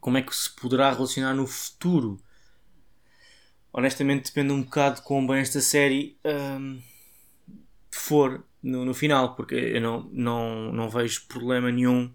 como 0.00 0.18
é 0.18 0.22
que 0.22 0.34
se 0.34 0.50
poderá 0.50 0.92
relacionar 0.92 1.34
no 1.34 1.46
futuro? 1.46 2.18
Honestamente, 3.72 4.26
depende 4.26 4.52
um 4.52 4.62
bocado 4.62 4.96
de 4.96 5.02
como 5.02 5.26
bem 5.28 5.40
esta 5.40 5.60
série 5.60 6.16
um, 6.24 6.80
for 7.90 8.44
no, 8.62 8.84
no 8.84 8.94
final, 8.94 9.34
porque 9.34 9.54
eu 9.54 9.80
não, 9.80 10.08
não, 10.12 10.72
não 10.72 10.88
vejo 10.88 11.26
problema 11.26 11.70
nenhum 11.70 12.12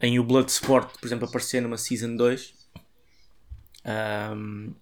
em 0.00 0.18
o 0.18 0.24
Bloodsport, 0.24 0.98
por 0.98 1.06
exemplo, 1.06 1.28
aparecer 1.28 1.60
numa 1.62 1.76
Season 1.76 2.16
2. 2.16 2.54
Um, 3.84 4.74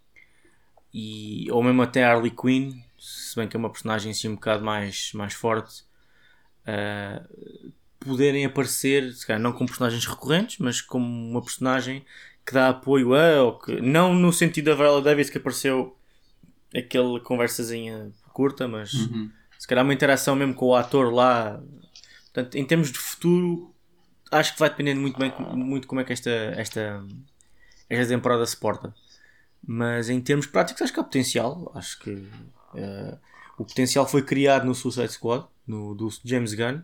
e, 0.93 1.51
ou 1.51 1.63
mesmo 1.63 1.83
até 1.83 2.05
Harley 2.05 2.31
Quinn, 2.31 2.83
se 2.99 3.37
bem 3.37 3.47
que 3.49 3.57
é 3.57 3.59
uma 3.59 3.71
personagem 3.71 4.13
assim 4.13 4.29
um 4.29 4.35
bocado 4.35 4.65
mais, 4.65 5.13
mais 5.13 5.35
forte, 5.35 5.85
uh, 6.67 7.73
poderem 8.01 8.45
aparecer, 8.45 9.13
se 9.13 9.27
calhar 9.27 9.41
não 9.41 9.53
como 9.53 9.69
personagens 9.69 10.07
recorrentes, 10.07 10.59
mas 10.59 10.81
como 10.81 11.07
uma 11.07 11.43
personagem 11.43 12.05
que 12.47 12.53
dá 12.53 12.71
apoio 12.71 13.15
a, 13.15 13.43
ou 13.43 13.59
que, 13.59 13.81
não 13.81 14.15
no 14.15 14.33
sentido 14.33 14.67
da 14.67 14.75
Viola 14.75 15.03
Davis 15.03 15.31
que 15.31 15.39
apareceu 15.39 15.97
aquela 16.75 17.21
conversazinha 17.21 18.11
curta, 18.33 18.67
mas 18.67 18.93
uhum 18.93 19.31
se 19.61 19.67
calhar 19.67 19.85
uma 19.85 19.93
interação 19.93 20.35
mesmo 20.35 20.55
com 20.55 20.69
o 20.69 20.75
ator 20.75 21.13
lá. 21.13 21.63
Portanto, 22.33 22.55
em 22.55 22.65
termos 22.65 22.91
de 22.91 22.99
futuro, 22.99 23.75
acho 24.31 24.55
que 24.55 24.59
vai 24.59 24.71
depender 24.71 24.95
muito 24.95 25.19
bem 25.19 25.31
muito 25.55 25.87
como 25.87 26.01
é 26.01 26.05
que 26.05 26.15
esta, 26.15 26.31
esta, 26.31 27.05
esta 27.87 28.15
temporada 28.15 28.47
se 28.47 28.57
porta. 28.57 28.95
Mas 29.63 30.09
em 30.09 30.19
termos 30.19 30.47
práticos, 30.47 30.81
acho 30.81 30.95
que 30.95 30.99
há 30.99 31.05
potencial. 31.05 31.71
Acho 31.75 32.01
que 32.01 32.11
uh, 32.11 33.19
o 33.59 33.65
potencial 33.67 34.09
foi 34.09 34.23
criado 34.23 34.65
no 34.65 34.75
Suicide 34.75 35.13
Squad, 35.13 35.47
no, 35.67 35.95
do 35.95 36.09
James 36.25 36.55
Gunn. 36.55 36.79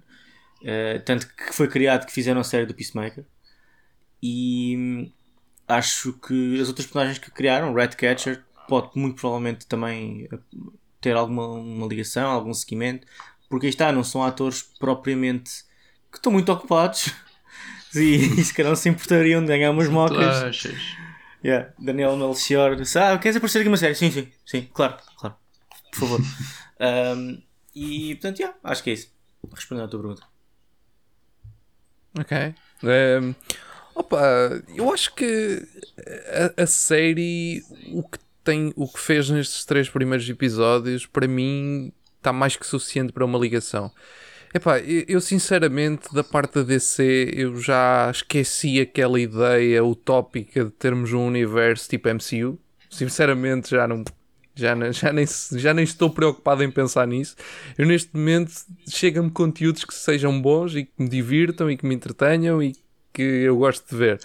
Uh, 0.60 1.00
tanto 1.02 1.34
que 1.34 1.54
foi 1.54 1.68
criado 1.68 2.04
que 2.04 2.12
fizeram 2.12 2.42
a 2.42 2.44
série 2.44 2.66
do 2.66 2.75
Peacemaker. 2.75 3.25
E 4.22 5.10
acho 5.68 6.12
que 6.14 6.61
as 6.61 6.68
outras 6.68 6.87
personagens 6.87 7.18
que 7.18 7.30
criaram, 7.30 7.75
Catcher 7.96 8.44
pode 8.68 8.90
muito 8.94 9.20
provavelmente 9.20 9.66
também 9.66 10.28
ter 11.00 11.16
alguma 11.16 11.46
uma 11.46 11.87
ligação, 11.87 12.30
algum 12.30 12.52
seguimento, 12.52 13.06
porque 13.49 13.66
aí 13.66 13.70
está, 13.70 13.92
não 13.92 14.04
são 14.04 14.23
atores 14.23 14.62
propriamente 14.62 15.64
que 16.11 16.18
estão 16.18 16.32
muito 16.32 16.50
ocupados 16.52 17.12
e, 17.94 18.40
e 18.40 18.44
se 18.44 18.52
calhar 18.52 18.70
não 18.70 18.76
se 18.76 18.88
importariam 18.88 19.40
de 19.40 19.49
ganhar 19.49 19.70
umas 19.70 19.88
mocas. 19.88 20.16
Yeah. 21.44 21.73
Daniel 21.78 22.16
Melchior 22.16 22.75
disse: 22.75 22.99
Ah, 22.99 23.16
queres 23.18 23.37
aparecer 23.37 23.61
aqui 23.61 23.68
uma 23.68 23.76
série? 23.76 23.94
Sim, 23.94 24.11
sim, 24.11 24.32
sim, 24.44 24.68
claro, 24.73 24.96
claro, 25.16 25.37
por 25.92 26.00
favor. 26.00 26.20
um, 27.16 27.42
e 27.75 28.14
portanto, 28.16 28.40
yeah, 28.40 28.58
acho 28.64 28.82
que 28.82 28.90
é 28.90 28.94
isso. 28.94 29.14
Respondendo 29.54 29.85
à 29.85 29.88
tua 29.88 30.00
pergunta. 30.00 30.26
Ok. 32.18 32.54
Um, 32.82 33.35
opa, 33.97 34.62
eu 34.75 34.93
acho 34.93 35.15
que 35.15 35.62
a, 36.57 36.62
a 36.62 36.67
série, 36.67 37.65
o 37.93 38.03
que 38.03 38.19
tem 38.45 38.73
o 38.76 38.87
que 38.87 39.00
fez 39.00 39.29
nestes 39.29 39.65
três 39.65 39.88
primeiros 39.88 40.29
episódios, 40.29 41.05
para 41.05 41.26
mim 41.26 41.93
está 42.17 42.33
mais 42.33 42.57
que 42.57 42.67
suficiente 42.67 43.12
para 43.12 43.25
uma 43.25 43.38
ligação. 43.38 43.91
Epá, 44.55 44.79
eu 44.79 45.21
sinceramente, 45.21 46.15
da 46.15 46.23
parte 46.23 46.55
da 46.55 46.62
DC, 46.62 47.31
eu 47.35 47.61
já 47.61 48.09
esqueci 48.11 48.81
aquela 48.81 49.21
ideia 49.21 49.85
utópica 49.85 50.65
de 50.65 50.71
termos 50.71 51.12
um 51.12 51.26
universo 51.26 51.88
tipo 51.88 52.09
MCU. 52.09 52.59
Sinceramente, 52.88 53.71
já 53.71 53.87
não, 53.87 54.05
já, 54.55 54.75
não, 54.75 54.93
já, 54.93 55.12
nem, 55.12 55.26
já 55.53 55.75
nem 55.75 55.85
estou 55.85 56.09
preocupado 56.09 56.62
em 56.62 56.71
pensar 56.71 57.07
nisso. 57.07 57.37
Eu, 57.76 57.85
neste 57.87 58.17
momento, 58.17 58.53
chega-me 58.88 59.31
conteúdos 59.31 59.85
que 59.85 59.93
sejam 59.93 60.41
bons 60.41 60.75
e 60.75 60.85
que 60.85 60.93
me 60.99 61.09
divirtam 61.09 61.71
e 61.71 61.76
que 61.76 61.85
me 61.85 61.95
entretenham 61.95 62.62
e 62.62 62.75
que 63.16 63.23
eu 63.23 63.56
gosto 63.56 63.88
de 63.88 63.96
ver. 63.96 64.20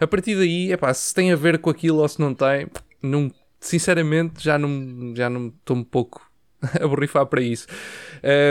A 0.00 0.06
partir 0.06 0.34
daí, 0.34 0.72
epá, 0.72 0.92
se 0.94 1.14
tem 1.14 1.30
a 1.30 1.36
ver 1.36 1.58
com 1.58 1.68
aquilo 1.68 1.98
ou 1.98 2.08
se 2.08 2.18
não 2.18 2.34
tem, 2.34 2.66
não 3.02 3.30
sinceramente 3.60 4.42
já 4.42 4.58
não 4.58 5.14
já 5.14 5.28
não 5.28 5.48
estou 5.48 5.76
um 5.76 5.84
pouco 5.84 6.22
a 6.80 6.88
borrifar 6.88 7.26
para 7.26 7.42
isso. 7.42 7.66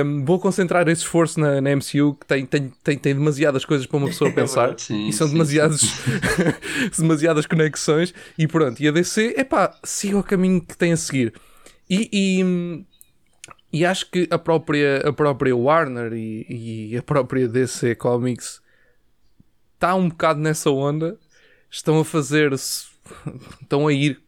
Um, 0.05 0.23
vou 0.23 0.39
concentrar 0.39 0.87
esse 0.87 1.01
esforço 1.01 1.39
na, 1.39 1.59
na, 1.59 1.75
MCU 1.75 2.13
que 2.13 2.25
tem, 2.27 2.45
tem, 2.45 2.71
tem, 2.83 2.97
tem 2.97 3.15
demasiadas 3.15 3.65
coisas 3.65 3.87
para 3.87 3.97
uma 3.97 4.07
pessoa 4.07 4.29
é 4.31 4.33
pensar 4.33 4.79
sim, 4.79 5.07
e 5.07 5.13
são 5.13 5.27
sim, 5.27 5.33
demasiados, 5.33 5.81
demasiadas 6.97 7.45
conexões 7.47 8.13
e 8.37 8.47
pronto. 8.47 8.79
E 8.81 8.87
a 8.87 8.91
DC, 8.91 9.33
é 9.35 9.43
pá, 9.43 9.75
siga 9.83 10.19
o 10.19 10.23
caminho 10.23 10.61
que 10.61 10.77
tem 10.77 10.91
a 10.91 10.97
seguir. 10.97 11.33
E, 11.89 12.07
e, 12.13 12.85
e, 13.73 13.83
acho 13.83 14.11
que 14.11 14.27
a 14.29 14.37
própria, 14.37 14.97
a 15.07 15.11
própria 15.11 15.55
Warner 15.55 16.13
e, 16.13 16.91
e 16.91 16.97
a 16.97 17.01
própria 17.01 17.47
DC 17.47 17.95
Comics 17.95 18.61
está 19.79 19.95
um 19.95 20.09
bocado 20.09 20.41
nessa 20.41 20.69
onda, 20.69 21.17
estão 21.71 21.99
a 21.99 22.05
fazer, 22.05 22.51
estão 23.61 23.87
a 23.87 23.93
ir 23.93 24.21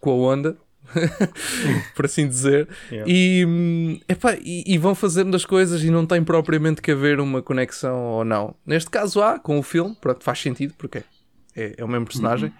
com 0.00 0.10
a 0.10 0.32
onda, 0.32 0.56
por 1.94 2.06
assim 2.06 2.26
dizer, 2.26 2.66
yeah. 2.90 3.06
e, 3.06 4.00
epá, 4.08 4.34
e, 4.40 4.64
e, 4.66 4.78
vão 4.78 4.94
fazendo 4.94 5.36
as 5.36 5.44
coisas 5.44 5.84
e 5.84 5.90
não 5.90 6.06
tem 6.06 6.24
propriamente 6.24 6.80
que 6.80 6.90
haver 6.90 7.20
uma 7.20 7.42
conexão 7.42 8.02
ou 8.02 8.24
não. 8.24 8.54
Neste 8.64 8.88
caso 8.88 9.20
há, 9.20 9.38
com 9.38 9.58
o 9.58 9.62
filme, 9.62 9.94
pronto, 10.00 10.24
faz 10.24 10.40
sentido, 10.40 10.72
porque 10.78 11.04
é, 11.54 11.74
é 11.76 11.84
o 11.84 11.88
mesmo 11.88 12.06
personagem. 12.06 12.48
Uhum. 12.48 12.54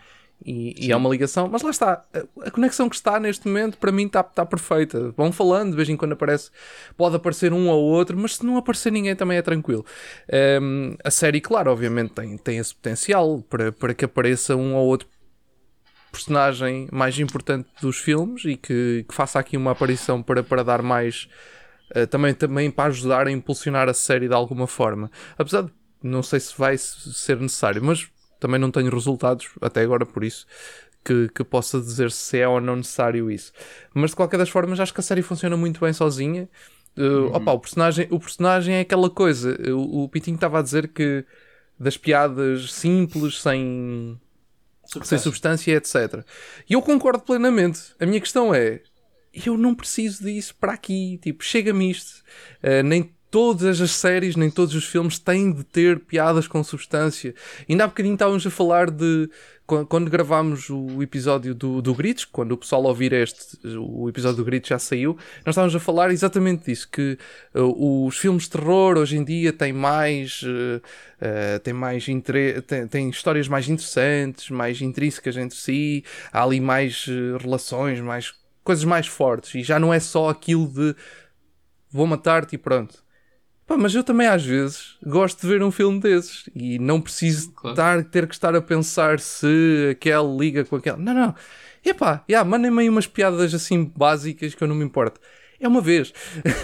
E, 0.44 0.86
e 0.86 0.92
há 0.92 0.96
uma 0.96 1.10
ligação, 1.10 1.48
mas 1.48 1.62
lá 1.62 1.70
está, 1.70 2.04
a, 2.14 2.46
a, 2.46 2.50
conexão 2.50 2.88
que 2.88 2.94
está 2.94 3.18
neste 3.18 3.46
momento 3.46 3.76
para 3.76 3.90
mim 3.90 4.06
está, 4.06 4.20
está 4.20 4.46
perfeita. 4.46 5.12
Vão 5.16 5.32
falando, 5.32 5.70
de 5.70 5.76
vez 5.76 5.88
em 5.88 5.96
quando 5.96 6.12
aparece, 6.12 6.50
pode 6.96 7.16
aparecer 7.16 7.52
um 7.52 7.68
ou 7.68 7.82
outro, 7.82 8.16
mas 8.16 8.36
se 8.36 8.46
não 8.46 8.56
aparecer 8.56 8.92
ninguém 8.92 9.16
também 9.16 9.36
é 9.36 9.42
tranquilo. 9.42 9.84
Um, 10.62 10.96
a 11.02 11.10
série, 11.10 11.40
claro, 11.40 11.72
obviamente 11.72 12.12
tem, 12.12 12.36
tem 12.38 12.58
esse 12.58 12.74
potencial 12.74 13.42
para, 13.50 13.72
para 13.72 13.92
que 13.92 14.04
apareça 14.04 14.54
um 14.54 14.74
ou 14.76 14.86
outro 14.86 15.08
personagem 16.12 16.88
mais 16.90 17.18
importante 17.18 17.68
dos 17.80 17.98
filmes 17.98 18.44
e 18.44 18.56
que, 18.56 19.04
que 19.08 19.14
faça 19.14 19.38
aqui 19.38 19.56
uma 19.56 19.72
aparição 19.72 20.22
para, 20.22 20.42
para 20.42 20.62
dar 20.62 20.82
mais. 20.82 21.28
Uh, 21.94 22.06
também, 22.06 22.34
também 22.34 22.70
para 22.70 22.90
ajudar 22.90 23.26
a 23.26 23.30
impulsionar 23.30 23.88
a 23.88 23.94
série 23.94 24.28
de 24.28 24.34
alguma 24.34 24.66
forma. 24.66 25.10
Apesar 25.36 25.62
de 25.62 25.72
não 26.02 26.22
sei 26.22 26.38
se 26.38 26.56
vai 26.56 26.76
ser 26.78 27.40
necessário, 27.40 27.82
mas 27.82 28.08
também 28.38 28.60
não 28.60 28.70
tenho 28.70 28.90
resultados 28.90 29.48
até 29.60 29.82
agora 29.82 30.06
por 30.06 30.24
isso 30.24 30.46
que, 31.04 31.28
que 31.34 31.44
possa 31.44 31.80
dizer 31.80 32.10
se 32.10 32.38
é 32.38 32.46
ou 32.46 32.60
não 32.60 32.76
necessário 32.76 33.30
isso. 33.30 33.52
Mas 33.94 34.10
de 34.10 34.16
qualquer 34.16 34.36
das 34.36 34.50
formas, 34.50 34.78
acho 34.78 34.92
que 34.92 35.00
a 35.00 35.02
série 35.02 35.22
funciona 35.22 35.56
muito 35.56 35.80
bem 35.80 35.92
sozinha. 35.92 36.48
Uh, 36.96 37.02
uhum. 37.02 37.36
opa, 37.36 37.52
o, 37.52 37.60
personagem, 37.60 38.08
o 38.10 38.18
personagem 38.18 38.74
é 38.74 38.80
aquela 38.80 39.08
coisa. 39.08 39.56
O, 39.72 40.04
o 40.04 40.08
Pitinho 40.08 40.34
estava 40.34 40.58
a 40.58 40.62
dizer 40.62 40.88
que 40.88 41.24
das 41.78 41.96
piadas 41.96 42.72
simples, 42.72 43.40
sem 43.40 44.20
substância. 44.84 45.04
sem 45.04 45.18
substância, 45.18 45.72
etc. 45.72 46.24
E 46.68 46.74
eu 46.74 46.82
concordo 46.82 47.20
plenamente. 47.22 47.94
A 48.00 48.04
minha 48.04 48.20
questão 48.20 48.52
é: 48.54 48.82
eu 49.32 49.56
não 49.56 49.74
preciso 49.74 50.24
disso 50.24 50.54
para 50.60 50.72
aqui. 50.72 51.18
Tipo, 51.22 51.42
chega-me 51.42 51.90
isto. 51.90 52.22
Uh, 52.62 52.82
nem 52.82 53.14
todas 53.30 53.80
as 53.80 53.90
séries, 53.92 54.36
nem 54.36 54.50
todos 54.50 54.74
os 54.74 54.84
filmes 54.84 55.18
têm 55.18 55.52
de 55.52 55.64
ter 55.64 56.00
piadas 56.00 56.48
com 56.48 56.62
substância. 56.64 57.34
Ainda 57.68 57.84
há 57.84 57.86
bocadinho 57.86 58.14
estávamos 58.14 58.46
a 58.46 58.50
falar 58.50 58.90
de. 58.90 59.30
Quando 59.86 60.10
gravámos 60.10 60.70
o 60.70 61.02
episódio 61.02 61.54
do, 61.54 61.82
do 61.82 61.94
Gritos, 61.94 62.24
quando 62.24 62.52
o 62.52 62.56
pessoal 62.56 62.84
ouvir 62.84 63.12
este, 63.12 63.58
o 63.76 64.08
episódio 64.08 64.38
do 64.38 64.44
Gritos 64.46 64.70
já 64.70 64.78
saiu, 64.78 65.14
nós 65.44 65.52
estávamos 65.52 65.76
a 65.76 65.78
falar 65.78 66.10
exatamente 66.10 66.64
disso: 66.64 66.88
que 66.90 67.18
uh, 67.54 68.06
os 68.06 68.16
filmes 68.16 68.44
de 68.44 68.50
terror 68.50 68.96
hoje 68.96 69.18
em 69.18 69.24
dia 69.24 69.52
têm 69.52 69.74
mais. 69.74 70.40
Uh, 70.42 70.80
uh, 71.20 71.58
têm, 71.60 71.74
mais 71.74 72.08
inter... 72.08 72.62
têm, 72.62 72.88
têm, 72.88 73.10
histórias 73.10 73.46
mais 73.46 73.68
interessantes, 73.68 74.48
mais 74.48 74.80
intrínsecas 74.80 75.36
entre 75.36 75.58
si, 75.58 76.02
há 76.32 76.42
ali 76.42 76.62
mais 76.62 77.04
relações, 77.38 78.00
mais 78.00 78.32
coisas 78.64 78.84
mais 78.84 79.06
fortes, 79.06 79.54
e 79.54 79.62
já 79.62 79.78
não 79.78 79.92
é 79.92 80.00
só 80.00 80.30
aquilo 80.30 80.66
de 80.66 80.96
vou 81.90 82.06
matar-te 82.06 82.54
e 82.54 82.58
pronto 82.58 83.02
Pá, 83.68 83.76
mas 83.76 83.94
eu 83.94 84.02
também 84.02 84.26
às 84.26 84.42
vezes 84.42 84.96
gosto 85.04 85.42
de 85.42 85.46
ver 85.46 85.62
um 85.62 85.70
filme 85.70 86.00
desses 86.00 86.48
e 86.54 86.78
não 86.78 87.02
preciso 87.02 87.52
claro. 87.52 87.74
estar, 87.74 88.04
ter 88.04 88.26
que 88.26 88.32
estar 88.32 88.56
a 88.56 88.62
pensar 88.62 89.20
se 89.20 89.90
aquele 89.90 90.36
liga 90.38 90.64
com 90.64 90.76
aquele. 90.76 90.96
Não, 90.96 91.12
não. 91.12 91.34
Epá, 91.84 92.24
yeah, 92.30 92.48
mandem-me 92.48 92.80
aí 92.80 92.88
umas 92.88 93.06
piadas 93.06 93.52
assim 93.52 93.84
básicas 93.84 94.54
que 94.54 94.64
eu 94.64 94.68
não 94.68 94.74
me 94.74 94.86
importo. 94.86 95.20
É 95.60 95.68
uma 95.68 95.82
vez. 95.82 96.14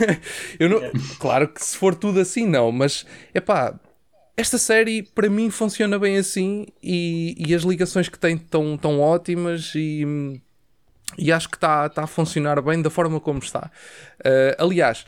eu 0.58 0.70
não... 0.70 0.80
Claro 1.18 1.48
que 1.48 1.62
se 1.62 1.76
for 1.76 1.94
tudo 1.94 2.20
assim, 2.20 2.46
não, 2.46 2.72
mas 2.72 3.04
epá, 3.34 3.78
esta 4.34 4.56
série 4.56 5.02
para 5.02 5.28
mim 5.28 5.50
funciona 5.50 5.98
bem 5.98 6.16
assim 6.16 6.66
e, 6.82 7.34
e 7.36 7.54
as 7.54 7.64
ligações 7.64 8.08
que 8.08 8.18
tem 8.18 8.36
estão 8.36 8.78
tão 8.78 8.98
ótimas 8.98 9.72
e, 9.74 10.40
e 11.18 11.30
acho 11.30 11.50
que 11.50 11.56
está 11.58 11.86
tá 11.86 12.04
a 12.04 12.06
funcionar 12.06 12.62
bem 12.62 12.80
da 12.80 12.88
forma 12.88 13.20
como 13.20 13.40
está. 13.40 13.70
Uh, 14.20 14.56
aliás 14.56 15.04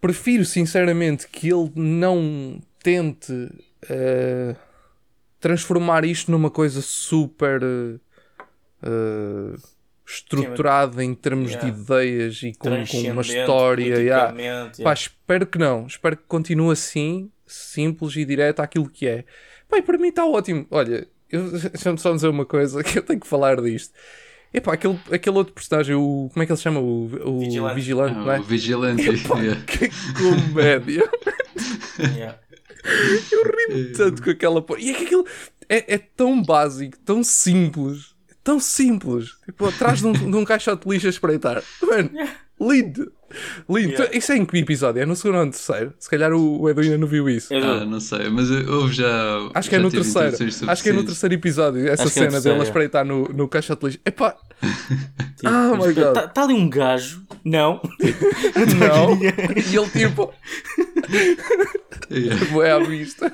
prefiro 0.00 0.44
sinceramente 0.44 1.28
que 1.28 1.48
ele 1.48 1.70
não 1.74 2.60
tente 2.82 3.32
uh, 3.32 4.56
transformar 5.38 6.04
isto 6.04 6.30
numa 6.30 6.50
coisa 6.50 6.80
super 6.80 7.62
uh, 7.62 8.00
estruturada 10.06 11.04
em 11.04 11.14
termos 11.14 11.52
Yeah. 11.52 11.70
de 11.70 11.80
ideias 11.80 12.42
e 12.42 12.52
com, 12.52 12.84
com 12.84 13.10
uma 13.12 13.22
história. 13.22 13.96
yeah. 13.98 14.32
politicamente, 14.32 14.78
Pá, 14.82 14.90
yeah. 14.90 15.00
espero 15.00 15.46
que 15.46 15.58
não. 15.58 15.86
Espero 15.86 16.16
que 16.16 16.24
continue 16.26 16.72
assim, 16.72 17.30
simples 17.46 18.16
e 18.16 18.24
direto 18.24 18.60
àquilo 18.60 18.88
que 18.88 19.06
é. 19.06 19.24
E 19.72 19.82
para 19.82 19.98
mim 19.98 20.08
está 20.08 20.26
ótimo. 20.26 20.66
Olha, 20.70 21.06
deixa-me 21.30 21.98
só 21.98 22.12
dizer 22.12 22.28
uma 22.28 22.44
coisa 22.44 22.82
que 22.82 22.98
eu 22.98 23.02
tenho 23.02 23.20
que 23.20 23.26
falar 23.26 23.60
disto. 23.60 23.94
Epá, 24.52 24.74
aquele, 24.74 24.98
aquele 25.12 25.36
outro 25.36 25.54
personagem, 25.54 25.94
o, 25.94 26.28
como 26.32 26.42
é 26.42 26.46
que 26.46 26.52
ele 26.52 26.56
se 26.56 26.62
chama? 26.62 26.80
O, 26.80 27.04
o 27.24 27.38
Vigilante. 27.38 27.74
Vigilante, 27.74 28.18
não 28.18 28.32
é? 28.32 28.40
o 28.40 28.42
Vigilante. 28.42 29.08
Epá, 29.08 29.38
yeah. 29.40 29.62
que 29.64 29.88
comédia. 30.14 31.10
Yeah. 31.98 32.38
Eu 33.30 33.44
ri 33.44 33.92
tanto 33.92 34.22
com 34.22 34.30
aquela 34.30 34.60
porra. 34.60 34.80
E 34.80 34.90
é 34.90 34.94
que 34.94 35.04
aquilo 35.04 35.26
é, 35.68 35.94
é 35.94 35.98
tão 35.98 36.42
básico, 36.42 36.98
tão 37.04 37.22
simples, 37.22 38.14
tão 38.42 38.58
simples. 38.58 39.36
Tipo, 39.44 39.68
atrás 39.68 40.00
de 40.00 40.06
um, 40.06 40.12
de 40.12 40.36
um 40.36 40.44
caixote 40.44 40.84
de 40.84 40.92
lixo 40.92 41.06
a 41.06 41.10
espreitar. 41.10 41.62
Mano, 41.82 42.10
lindo. 42.60 43.12
Lindo. 43.68 43.92
Yeah. 43.92 44.16
Isso 44.16 44.32
é 44.32 44.36
em 44.36 44.44
que 44.44 44.58
episódio? 44.58 45.00
É 45.02 45.06
no 45.06 45.14
segundo 45.14 45.38
ou 45.38 45.46
no 45.46 45.52
terceiro? 45.52 45.94
Se 45.98 46.10
calhar 46.10 46.32
o, 46.32 46.68
Edu 46.68 46.80
ainda 46.80 46.98
não 46.98 47.06
viu 47.06 47.28
isso. 47.28 47.52
Eu- 47.54 47.62
Ah, 47.64 47.84
não 47.84 48.00
sei, 48.00 48.28
mas 48.28 48.50
houve 48.50 48.92
já. 48.94 49.06
Acho 49.54 49.68
que 49.68 49.76
é 49.76 49.78
no 49.78 49.90
terceiro. 49.90 50.36
Acho 50.68 50.82
que 50.82 50.88
é 50.88 50.92
no 50.92 51.04
terceiro 51.04 51.34
episódio. 51.34 51.86
Essa 51.88 52.02
Acho 52.04 52.12
é 52.12 52.14
cena 52.14 52.30
terceiro, 52.32 52.42
dele 52.42 52.60
a 52.60 52.64
é. 52.64 52.66
espreitar 52.66 53.04
no, 53.04 53.24
no 53.28 53.48
caixote 53.48 53.80
de 53.80 53.86
lixo. 53.86 54.00
Epá, 54.04 54.34
Tipo, 55.36 55.46
Ah, 55.48 55.72
my 55.76 55.92
God. 55.94 56.14
Tá, 56.14 56.28
tá 56.28 56.42
ali 56.42 56.54
um 56.54 56.68
gajo. 56.68 57.22
Não. 57.44 57.80
não. 58.78 59.18
e 59.22 59.76
ele 59.76 59.88
tipo, 59.90 60.32
Yeah. 62.10 62.66
é 62.66 62.72
à 62.72 62.78
vista. 62.80 63.32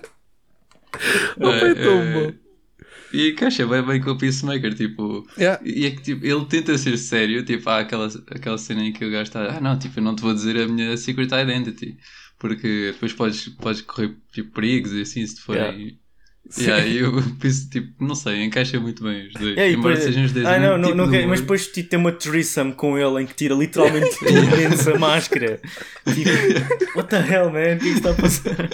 Não 1.39 1.53
É, 1.53 1.59
foi 1.61 1.75
tão 1.75 2.01
é, 2.03 2.13
bom. 2.13 2.33
E 3.17 3.31
encaixa 3.31 3.67
bem 3.67 3.83
bem 3.83 4.01
com 4.01 4.11
o 4.11 4.19
Peacemaker, 4.19 4.75
tipo. 4.75 5.27
Yeah. 5.39 5.59
E 5.65 5.87
é 5.87 5.91
que 5.91 6.03
tipo, 6.03 6.27
ele 6.27 6.45
tenta 6.45 6.77
ser 6.77 6.99
sério, 6.99 7.43
tipo, 7.43 7.69
há 7.71 7.79
aquela, 7.79 8.09
aquela 8.31 8.59
cena 8.59 8.85
em 8.85 8.93
que 8.93 9.05
o 9.07 9.11
gajo 9.11 9.23
está, 9.23 9.57
ah 9.57 9.61
não, 9.61 9.79
tipo, 9.79 9.99
eu 9.99 10.05
não 10.05 10.15
te 10.15 10.21
vou 10.21 10.35
dizer 10.35 10.61
a 10.61 10.69
minha 10.69 10.95
secret 10.99 11.31
identity, 11.33 11.97
porque 12.39 12.91
depois 12.93 13.15
podes, 13.15 13.49
podes 13.49 13.81
correr 13.81 14.15
tipo, 14.33 14.53
perigos 14.53 14.93
e 14.93 15.01
assim 15.01 15.27
se 15.27 15.37
te 15.37 15.41
forem. 15.41 15.99
E 16.59 16.71
aí 16.71 16.99
eu 16.99 17.13
penso, 17.41 17.69
tipo, 17.71 18.05
não 18.05 18.15
sei, 18.15 18.45
encaixa 18.45 18.79
muito 18.79 19.03
bem 19.03 19.27
os 19.29 19.35
dois. 19.35 19.57
E 19.57 19.73
Embora 19.73 19.97
sejam 19.97 20.25
os 20.25 20.33
dois. 20.33 20.47
Ah, 20.47 20.59
não, 20.59 20.79
não, 20.79 20.91
tipo 20.91 20.97
não 20.97 21.29
mas 21.29 21.41
depois 21.41 21.67
tipo, 21.69 21.89
tem 21.89 21.99
uma 21.99 22.13
threesome 22.13 22.73
com 22.73 22.97
ele 22.97 23.23
em 23.23 23.27
que 23.27 23.35
tira 23.35 23.55
literalmente 23.55 24.17
pela 24.21 24.39
imensa 24.39 24.99
máscara. 24.99 25.61
Tipo, 26.05 26.31
what 26.97 27.09
the 27.09 27.19
hell, 27.19 27.51
man? 27.51 27.77
O 27.77 27.79
que 27.79 27.89
é 27.89 27.93
que 27.93 27.99
está 27.99 28.11
a 28.11 28.15
passar? 28.15 28.69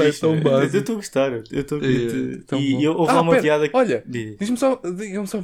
Ah, 0.00 0.04
pá, 0.04 0.08
é 0.08 0.12
tão 0.12 0.34
Eu 0.36 0.40
básico. 0.42 0.76
estou 0.78 0.92
a 0.94 0.96
gostar. 0.96 1.32
Eu 1.32 1.42
estou 1.60 1.78
a 1.78 1.82
É, 1.84 2.38
tão 2.46 2.58
E 2.60 2.82
eu- 2.84 2.94
houve 2.96 3.10
Ah, 3.10 3.14
lá 3.16 3.20
uma 3.22 3.30
pera, 3.32 3.42
piada 3.42 3.68
que. 3.68 3.76
Olha, 3.76 4.02
Diz. 4.06 4.36
diz-me 4.38 4.56
só, 4.56 4.80
diga-me 4.96 5.26
só, 5.26 5.42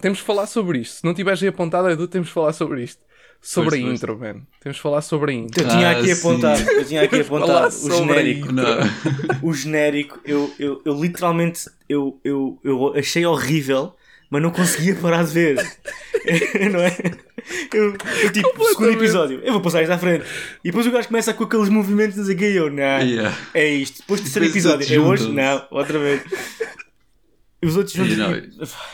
temos 0.00 0.20
que 0.20 0.26
falar 0.26 0.46
sobre 0.46 0.78
isto. 0.80 0.96
Se 0.96 1.04
não 1.04 1.14
tiveres 1.14 1.42
aí 1.42 1.48
apontado, 1.48 1.88
Edu, 1.90 2.06
temos 2.08 2.28
que 2.28 2.34
falar 2.34 2.52
sobre 2.52 2.82
isto. 2.82 3.06
Sobre 3.40 3.70
Força, 3.78 3.86
a 3.86 3.94
intro, 3.94 4.18
man. 4.18 4.40
Temos 4.60 4.78
que 4.78 4.82
falar 4.82 5.00
sobre 5.00 5.30
a 5.30 5.34
intro. 5.34 5.62
Eu 5.62 5.68
tinha 5.68 5.88
Ah, 5.88 5.92
aqui 5.92 6.12
sim. 6.12 6.20
apontado, 6.28 6.70
eu 6.70 6.84
tinha 6.84 7.02
aqui 7.02 7.20
apontado 7.20 7.74
o 7.76 7.90
genérico. 7.90 8.52
Não. 8.52 8.64
O 9.48 9.54
genérico, 9.54 10.18
eu, 10.24 10.50
eu, 10.58 10.82
eu 10.84 11.00
literalmente 11.00 11.70
eu, 11.88 12.18
eu, 12.24 12.58
eu 12.64 12.92
achei 12.96 13.24
horrível, 13.24 13.94
mas 14.28 14.42
não 14.42 14.50
conseguia 14.50 14.96
parar 14.96 15.22
de 15.24 15.30
ver. 15.32 15.56
não 16.72 16.80
é? 16.80 16.96
Eu, 17.72 17.96
eu 18.22 18.32
tipo, 18.32 18.64
segundo 18.66 18.90
episódio, 18.92 19.40
eu 19.42 19.52
vou 19.52 19.60
passar 19.62 19.82
isto 19.82 19.92
à 19.92 19.98
frente. 19.98 20.24
E 20.64 20.68
depois 20.68 20.86
o 20.86 20.90
gajo 20.90 21.08
começa 21.08 21.32
com 21.34 21.44
aqueles 21.44 21.68
movimentos, 21.68 22.16
não 22.16 22.24
sei 22.24 22.34
o 22.34 22.38
que, 22.38 22.50
e 22.50 22.56
eu, 22.56 22.70
não, 22.70 22.82
Yeah. 23.00 23.36
é 23.54 23.68
isto. 23.74 23.98
Depois 23.98 24.20
terceiro 24.20 24.48
episódio, 24.48 24.94
é 24.94 24.98
hoje? 24.98 25.30
Não, 25.32 25.66
outra 25.70 25.98
vez. 25.98 26.22
E 27.62 27.66
os 27.66 27.76
outros 27.76 27.94
juntos. 27.96 28.16
Não, 28.16 28.30
é, 28.32 28.42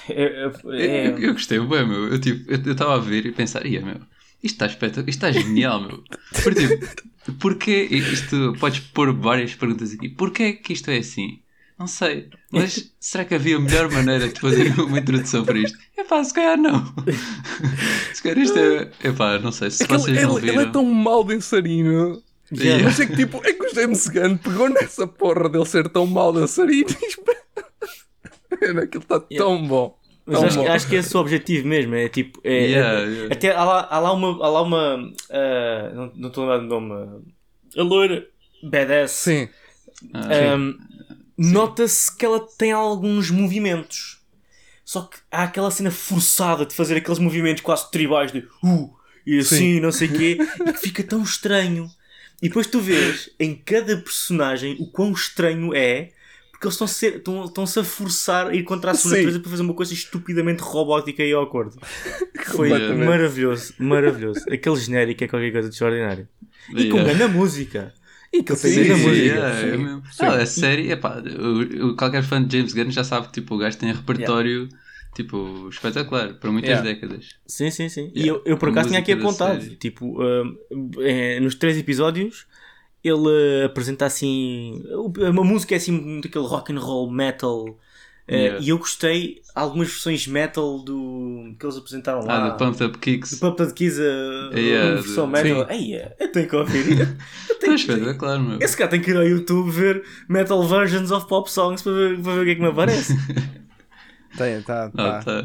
é, 0.08 0.50
é- 0.72 1.06
Eu, 1.08 1.18
eu 1.18 1.32
gostei, 1.34 1.58
bem, 1.60 1.86
meu. 1.86 2.08
Eu 2.08 2.18
tipo, 2.20 2.50
eu 2.50 2.72
estava 2.72 2.94
a 2.94 2.98
ver 2.98 3.26
e 3.26 3.32
pensar, 3.32 3.66
ia, 3.66 3.80
meu, 3.82 3.96
isto 4.42 4.54
está 4.54 4.66
espetacular, 4.66 5.08
isto 5.08 5.26
está 5.26 5.32
genial, 5.32 5.80
meu. 5.82 6.02
Por 6.42 6.54
tipo, 6.54 7.34
porquê 7.38 7.86
isto? 7.90 8.54
Podes 8.58 8.80
pôr 8.80 9.12
várias 9.14 9.54
perguntas 9.54 9.92
aqui. 9.92 10.08
Porquê 10.08 10.54
que 10.54 10.72
isto 10.72 10.90
é 10.90 10.98
assim? 10.98 11.40
Não 11.78 11.88
sei, 11.88 12.28
mas 12.52 12.92
será 13.00 13.24
que 13.24 13.34
havia 13.34 13.58
melhor 13.58 13.90
maneira 13.90 14.28
de 14.28 14.38
fazer 14.40 14.72
uma 14.80 14.98
introdução 14.98 15.44
para 15.44 15.58
isto? 15.58 15.76
É 15.96 16.04
pá, 16.04 16.22
se 16.22 16.32
calhar 16.32 16.56
não. 16.56 16.84
Se 18.14 18.22
calhar 18.22 18.38
isto 18.38 18.56
é. 18.58 18.90
É 19.02 19.12
pá, 19.12 19.38
não 19.40 19.50
sei, 19.50 19.70
se 19.70 19.82
É 19.82 19.86
que 19.86 19.92
ele, 19.92 20.00
vocês 20.02 20.22
não 20.22 20.38
ele- 20.38 20.46
ele 20.50 20.50
viram. 20.58 20.68
é 20.68 20.72
tão 20.72 20.84
mau 20.84 21.24
dançarino. 21.24 22.22
Yeah. 22.52 22.84
Mas 22.84 23.00
é 23.00 23.06
que 23.06 23.16
tipo, 23.16 23.40
é 23.44 23.52
que 23.52 23.66
o 23.66 23.74
James 23.74 24.06
Gunn 24.06 24.36
pegou 24.36 24.68
nessa 24.68 25.06
porra 25.06 25.48
dele 25.48 25.64
ser 25.66 25.88
tão 25.88 26.06
mau 26.06 26.32
dançarino. 26.32 26.86
Mano, 28.62 28.80
Aquilo 28.82 29.02
está 29.02 29.18
tão 29.20 29.66
bom. 29.66 29.98
Mas 30.26 30.38
Tão 30.38 30.46
acho, 30.46 30.58
que- 30.58 30.64
bom. 30.66 30.72
acho 30.72 30.88
que 30.88 30.96
é 30.96 30.98
esse 31.00 31.16
o 31.16 31.20
objetivo 31.20 31.66
mesmo. 31.68 31.94
É 31.96 32.08
tipo. 32.08 32.40
É, 32.44 32.52
Yeah, 32.66 33.00
é- 33.00 33.04
yeah. 33.06 33.34
Até 33.34 33.54
há 33.54 33.64
lá, 33.64 33.88
há 33.90 33.98
lá 33.98 34.12
uma. 34.12 34.28
Há 34.44 34.48
lá 34.48 34.62
uma 34.62 35.12
ah, 35.30 36.10
não 36.14 36.28
estou 36.28 36.48
a 36.48 36.56
lembrar 36.56 36.78
do 36.78 36.80
nome. 36.80 37.22
A 37.76 37.82
loira. 37.82 38.26
Badass. 38.62 39.10
Sim. 39.10 39.48
Ah, 40.14 40.54
Um, 40.56 40.78
Nota-se 41.36 42.16
que 42.16 42.24
ela 42.24 42.40
tem 42.58 42.72
alguns 42.72 43.30
movimentos. 43.30 44.20
Só 44.84 45.02
que 45.02 45.16
há 45.32 45.44
aquela 45.44 45.70
cena 45.70 45.90
forçada 45.90 46.66
de 46.66 46.74
fazer 46.74 46.96
aqueles 46.96 47.18
movimentos 47.18 47.62
quase 47.62 47.90
tribais 47.90 48.30
de 48.30 48.40
uh, 48.62 48.90
e 49.26 49.38
assim, 49.38 49.56
Sim. 49.56 49.80
não 49.80 49.90
sei 49.90 50.08
o 50.08 50.12
quê, 50.12 50.38
e 50.68 50.72
que 50.74 50.78
fica 50.80 51.02
tão 51.02 51.22
estranho. 51.22 51.88
E 52.42 52.48
depois 52.48 52.66
tu 52.66 52.80
vês 52.80 53.30
em 53.40 53.54
cada 53.54 53.96
personagem 53.96 54.76
o 54.78 54.86
quão 54.90 55.10
estranho 55.12 55.74
é, 55.74 56.10
porque 56.50 56.66
eles 56.66 56.74
estão-se 56.74 57.06
a 57.06 57.10
ser- 57.10 57.16
estão- 57.18 57.44
estão-se 57.46 57.78
a 57.80 57.84
forçar 57.84 58.48
a 58.48 58.54
ir 58.54 58.62
contra 58.64 58.90
a 58.90 58.94
sua 58.94 59.12
Sim. 59.12 59.16
natureza 59.16 59.40
para 59.40 59.50
fazer 59.50 59.62
uma 59.62 59.72
coisa 59.74 59.94
estupidamente 59.94 60.62
robótica 60.62 61.22
e 61.22 61.32
awkward. 61.32 61.74
Foi 62.48 62.68
Completamente. 62.68 63.06
maravilhoso, 63.06 63.74
maravilhoso. 63.78 64.40
Aquele 64.52 64.76
genérico 64.76 65.24
é 65.24 65.28
qualquer 65.28 65.50
coisa 65.52 65.68
de 65.70 65.74
extraordinário. 65.74 66.28
E 66.70 66.88
com 66.90 66.98
Yeah. 66.98 67.14
grande 67.14 67.32
música. 67.34 67.94
E 68.34 68.42
que 68.42 68.52
ele 68.52 68.60
tem 68.60 68.96
Sim, 68.96 69.02
música. 69.06 69.14
yeah, 69.14 69.58
é 69.60 69.76
mesmo. 69.76 70.02
Não, 70.20 70.28
a 70.30 70.46
série, 70.46 70.90
epá, 70.90 71.22
o, 71.22 71.88
o- 71.90 71.96
qualquer 71.96 72.22
fã 72.22 72.42
de 72.44 72.56
James 72.56 72.72
Gunn 72.74 72.90
já 72.90 73.04
sabe 73.04 73.26
que 73.28 73.32
tipo, 73.34 73.54
o 73.54 73.58
gajo 73.58 73.78
tem 73.78 73.92
repertório 73.92 74.68
tipo, 75.14 75.68
espetacular 75.70 76.34
para 76.34 76.50
muitas 76.50 76.70
Yeah. 76.70 76.88
décadas. 76.90 77.26
Sim, 77.46 77.70
sim, 77.70 77.88
sim. 77.88 78.10
E 78.14 78.22
Yeah. 78.26 78.42
eu, 78.44 78.52
eu 78.52 78.58
por 78.58 78.70
acaso 78.70 78.88
tinha 78.88 79.00
aqui 79.00 79.12
apontado. 79.12 79.64
Tipo, 79.76 80.20
hum, 80.22 80.90
é, 81.00 81.38
nos 81.40 81.54
três 81.54 81.78
episódios 81.78 82.46
ele 83.02 83.14
uh, 83.62 83.66
apresenta 83.66 84.06
assim. 84.06 84.82
Uma 85.30 85.44
música 85.44 85.74
é 85.74 85.76
assim 85.76 86.20
daquele 86.20 86.46
rock 86.46 86.72
and 86.72 86.78
roll 86.80 87.10
metal. 87.10 87.78
Uh, 88.28 88.32
Yeah. 88.34 88.58
E 88.60 88.68
eu 88.70 88.78
gostei 88.78 89.42
algumas 89.54 89.88
versões 89.88 90.26
metal 90.26 90.78
do 90.82 91.54
que 91.58 91.64
eles 91.66 91.76
apresentaram 91.76 92.24
lá. 92.24 92.46
Ah, 92.46 92.48
do 92.50 92.56
Pumped 92.56 92.82
Up 92.84 92.98
Kicks. 92.98 93.30
do 93.32 93.38
Pumped 93.38 93.62
Up 93.66 93.74
Kids, 93.74 93.98
a, 94.00 94.58
Yeah, 94.58 94.92
a 94.92 94.94
versão 95.02 95.26
metal. 95.26 95.66
Ei, 95.70 95.96
eu 96.18 96.32
tenho 96.32 96.48
que 96.48 96.56
ouvir. 96.56 97.00
Eu 97.48 97.54
tenho 97.60 97.72
Não, 97.72 97.78
que- 97.78 97.92
espetacular, 97.92 98.38
meu. 98.38 98.58
Esse 98.60 98.76
cara 98.76 98.90
tem 98.90 99.00
que 99.00 99.10
ir 99.10 99.16
ao 99.16 99.24
YouTube 99.26 99.70
ver 99.70 100.02
metal 100.28 100.66
versions 100.66 101.10
of 101.10 101.26
pop 101.28 101.50
songs 101.50 101.82
para 101.82 101.92
ver, 101.92 102.20
para 102.22 102.32
ver 102.34 102.40
o 102.40 102.44
que 102.44 102.50
é 102.50 102.54
que 102.54 102.60
me 102.62 102.68
aparece. 102.68 103.14
Tem, 104.36 104.60
tá, 104.62 104.90
Não, 104.92 105.04
tá. 105.04 105.22
tá, 105.22 105.44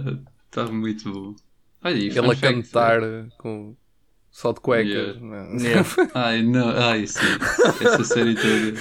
tá 0.49 0.65
muito 0.65 1.11
bom. 1.11 1.35
Olha, 1.83 1.93
e 1.95 2.07
Ele 2.07 2.19
a 2.19 2.35
cantar 2.35 3.01
com 3.37 3.75
só 4.31 4.51
de 4.51 4.59
cuecas. 4.61 4.91
Yeah. 4.91 5.19
né? 5.21 5.57
Yeah. 5.61 5.89
Ai, 6.15 6.41
não, 6.43 6.69
ai, 6.69 7.05
sim. 7.05 7.19
Essa 7.81 8.03
série 8.03 8.33
toda. 8.35 8.79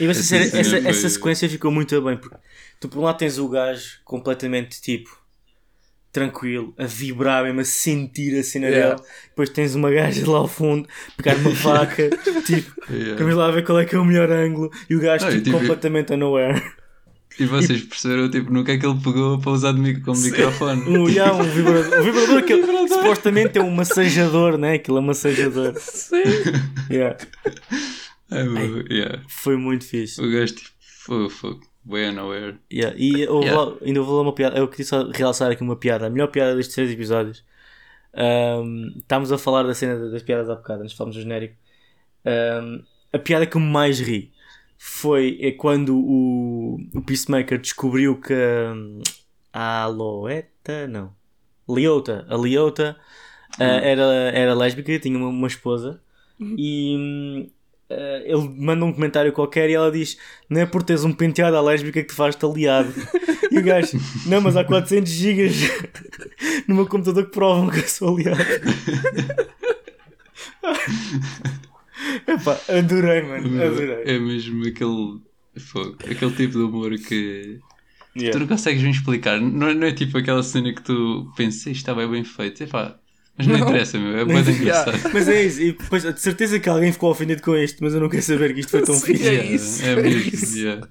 E 0.00 0.06
essa, 0.06 0.10
Essa 0.10 0.22
série- 0.24 0.58
essa, 0.60 0.70
foi- 0.70 0.86
essa 0.88 1.08
sequência 1.08 1.48
ficou 1.48 1.70
muito 1.70 2.00
bem 2.02 2.16
porque 2.16 2.36
tu 2.80 2.88
por 2.88 2.98
um 2.98 3.02
lado 3.02 3.18
tens 3.18 3.38
o 3.38 3.48
gajo 3.48 3.98
completamente 4.04 4.80
tipo 4.80 5.20
tranquilo, 6.12 6.74
a 6.76 6.86
vibrar 6.86 7.44
mesmo, 7.44 7.60
a 7.60 7.64
sentir 7.64 8.36
a 8.36 8.42
cena 8.42 8.66
Yeah. 8.66 8.96
dela. 8.96 9.08
Depois 9.28 9.48
tens 9.50 9.76
uma 9.76 9.92
gaja 9.92 10.28
lá 10.28 10.38
ao 10.38 10.48
fundo, 10.48 10.88
pegar 11.16 11.36
uma 11.36 11.54
faca, 11.54 12.10
tipo, 12.44 12.92
Yeah. 12.92 13.14
vamos 13.16 13.36
lá 13.36 13.48
ver 13.52 13.64
qual 13.64 13.78
é 13.78 13.84
que 13.84 13.94
é 13.94 13.98
o 13.98 14.04
melhor 14.04 14.28
ângulo. 14.32 14.70
E 14.88 14.96
o 14.96 15.00
gajo 15.00 15.24
Não, 15.26 15.30
tipo, 15.32 15.44
tipo- 15.44 15.58
completamente 15.60 16.12
unaware. 16.12 16.60
E 17.38 17.46
vocês 17.46 17.82
perceberam, 17.84 18.28
tipo, 18.28 18.52
no 18.52 18.64
que 18.64 18.72
é 18.72 18.76
que 18.78 18.84
ele 18.84 18.98
pegou 18.98 19.38
para 19.38 19.52
usar 19.52 19.70
de 19.72 19.78
mic- 19.78 20.00
como 20.02 20.20
microfone? 20.20 20.82
Um, 20.82 21.08
yeah, 21.08 21.32
um 21.32 21.44
vibrador, 21.44 22.00
um 22.00 22.02
vibrador 22.02 22.42
que 22.42 22.52
ele- 22.54 22.88
supostamente 22.88 23.56
é 23.58 23.62
um 23.62 23.70
massajador, 23.70 24.58
né? 24.58 24.74
Aquilo 24.74 24.96
é 24.98 25.00
um 25.00 25.04
massajador. 25.04 25.74
Sim. 25.78 26.16
Yeah. 26.90 27.16
Meu, 28.30 28.84
yeah. 28.90 29.22
Foi 29.28 29.56
muito 29.56 29.84
fixe. 29.86 30.20
O 30.20 30.28
gajo, 30.28 30.54
tipo, 30.56 30.70
fogo, 30.80 31.30
fogo. 31.30 31.69
Way 31.86 32.08
unaware. 32.10 32.58
Yeah. 32.72 32.96
E 32.98 33.26
houve 33.26 33.46
Yeah. 33.46 33.70
lá- 33.70 33.76
ainda 33.82 34.00
houve 34.00 34.12
lá 34.12 34.20
uma 34.22 34.34
piada. 34.34 34.58
Eu 34.58 34.68
queria 34.68 34.84
só 34.86 35.08
realçar 35.10 35.50
aqui 35.50 35.62
uma 35.62 35.76
piada. 35.76 36.06
A 36.06 36.10
melhor 36.10 36.28
piada 36.28 36.54
destes 36.54 36.74
três 36.74 36.90
episódios. 36.90 37.44
Um, 38.14 38.94
estávamos 38.98 39.30
a 39.32 39.38
falar 39.38 39.62
da 39.62 39.74
cena 39.74 40.10
das 40.10 40.22
piadas 40.22 40.50
há 40.50 40.54
bocado, 40.56 40.82
antes 40.82 40.94
falamos 40.96 41.16
do 41.16 41.22
genérico. 41.22 41.54
Um, 42.26 42.82
a 43.12 43.18
piada 43.18 43.46
que 43.46 43.56
eu 43.56 43.60
mais 43.60 44.00
ri 44.00 44.32
foi 44.76 45.38
é 45.40 45.52
quando 45.52 45.96
o, 45.96 46.78
o 46.94 47.02
Peacemaker 47.02 47.58
descobriu 47.58 48.20
que 48.20 48.34
a 49.52 49.82
Aloeta, 49.82 50.86
não, 50.88 51.12
Leota, 51.68 52.26
a 52.28 52.36
Leota 52.36 52.96
ah, 53.58 53.64
era, 53.64 54.02
era 54.32 54.54
lésbica, 54.54 54.98
tinha 54.98 55.16
uma, 55.16 55.28
uma 55.28 55.46
esposa 55.46 56.00
e 56.40 57.50
ah, 57.90 58.22
ele 58.24 58.48
manda 58.56 58.84
um 58.84 58.92
comentário 58.92 59.32
qualquer 59.32 59.68
e 59.68 59.74
ela 59.74 59.90
diz: 59.90 60.16
Não 60.48 60.60
é 60.60 60.66
por 60.66 60.82
teres 60.82 61.04
um 61.04 61.12
penteado 61.12 61.56
à 61.56 61.60
lésbica 61.60 62.00
que 62.02 62.08
te 62.08 62.14
faz 62.14 62.36
aliado. 62.42 62.92
E 63.50 63.58
o 63.58 63.62
gajo: 63.62 63.98
Não, 64.26 64.40
mas 64.40 64.56
há 64.56 64.64
400 64.64 65.10
gigas 65.10 65.54
no 66.68 66.74
meu 66.76 66.86
computador 66.86 67.24
que 67.26 67.32
provam 67.32 67.68
que 67.68 67.78
eu 67.80 67.88
sou 67.88 68.16
aliado. 68.16 68.38
Epá, 72.26 72.58
adorei, 72.68 73.22
mano, 73.22 73.62
adorei. 73.62 74.02
É 74.04 74.18
mesmo 74.18 74.66
aquele, 74.66 75.20
fogo, 75.58 75.96
aquele 76.10 76.32
tipo 76.32 76.52
de 76.52 76.58
humor 76.64 76.90
que 76.98 77.58
Yeah. 78.16 78.32
tu 78.32 78.40
não 78.40 78.48
consegues 78.48 78.82
me 78.82 78.90
explicar. 78.90 79.40
Não, 79.40 79.68
é- 79.68 79.74
não 79.74 79.86
é 79.86 79.92
tipo 79.92 80.18
aquela 80.18 80.42
cena 80.42 80.74
que 80.74 80.82
tu 80.82 81.32
pensas, 81.36 81.60
isto 81.60 81.76
está 81.76 81.94
bem, 81.94 82.10
bem 82.10 82.24
feito. 82.24 82.64
Epá, 82.64 82.98
mas 83.40 83.46
não, 83.46 83.58
Não. 83.58 83.68
interessa, 83.68 83.98
meu. 83.98 84.16
É 84.18 84.24
muito 84.24 84.50
Yeah. 84.50 84.92
engraçado. 84.92 85.12
Mas 85.14 85.28
é 85.28 85.42
isso, 85.42 85.60
e 85.62 85.72
depois, 85.72 86.02
de 86.02 86.20
certeza 86.20 86.58
que 86.60 86.68
alguém 86.68 86.92
ficou 86.92 87.10
ofendido 87.10 87.42
com 87.42 87.56
isto, 87.56 87.82
mas 87.82 87.94
eu 87.94 88.00
não 88.00 88.08
quero 88.08 88.22
saber 88.22 88.54
que 88.54 88.60
isto 88.60 88.70
foi 88.70 88.82
tão 88.82 88.94
Sim, 88.94 89.06
fixe. 89.06 89.28
é 89.28 89.44
isso, 89.44 89.82
É 89.84 89.92
é 89.92 89.96
mesmo, 89.96 90.20
isso. 90.34 90.58
yeah. 90.58 90.88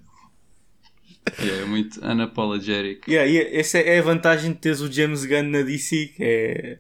Yeah, 1.40 1.62
é 1.62 1.66
muito 1.66 2.04
unapologetic. 2.04 3.08
Yeah, 3.08 3.30
e 3.32 3.38
essa 3.60 3.78
é 3.78 4.00
a 4.00 4.02
vantagem 4.02 4.52
de 4.52 4.58
teres 4.60 4.82
o 4.82 4.92
James 4.92 5.26
Gunn 5.26 5.44
na 5.50 5.62
DC, 5.62 6.14
que 6.16 6.24
é... 6.24 6.80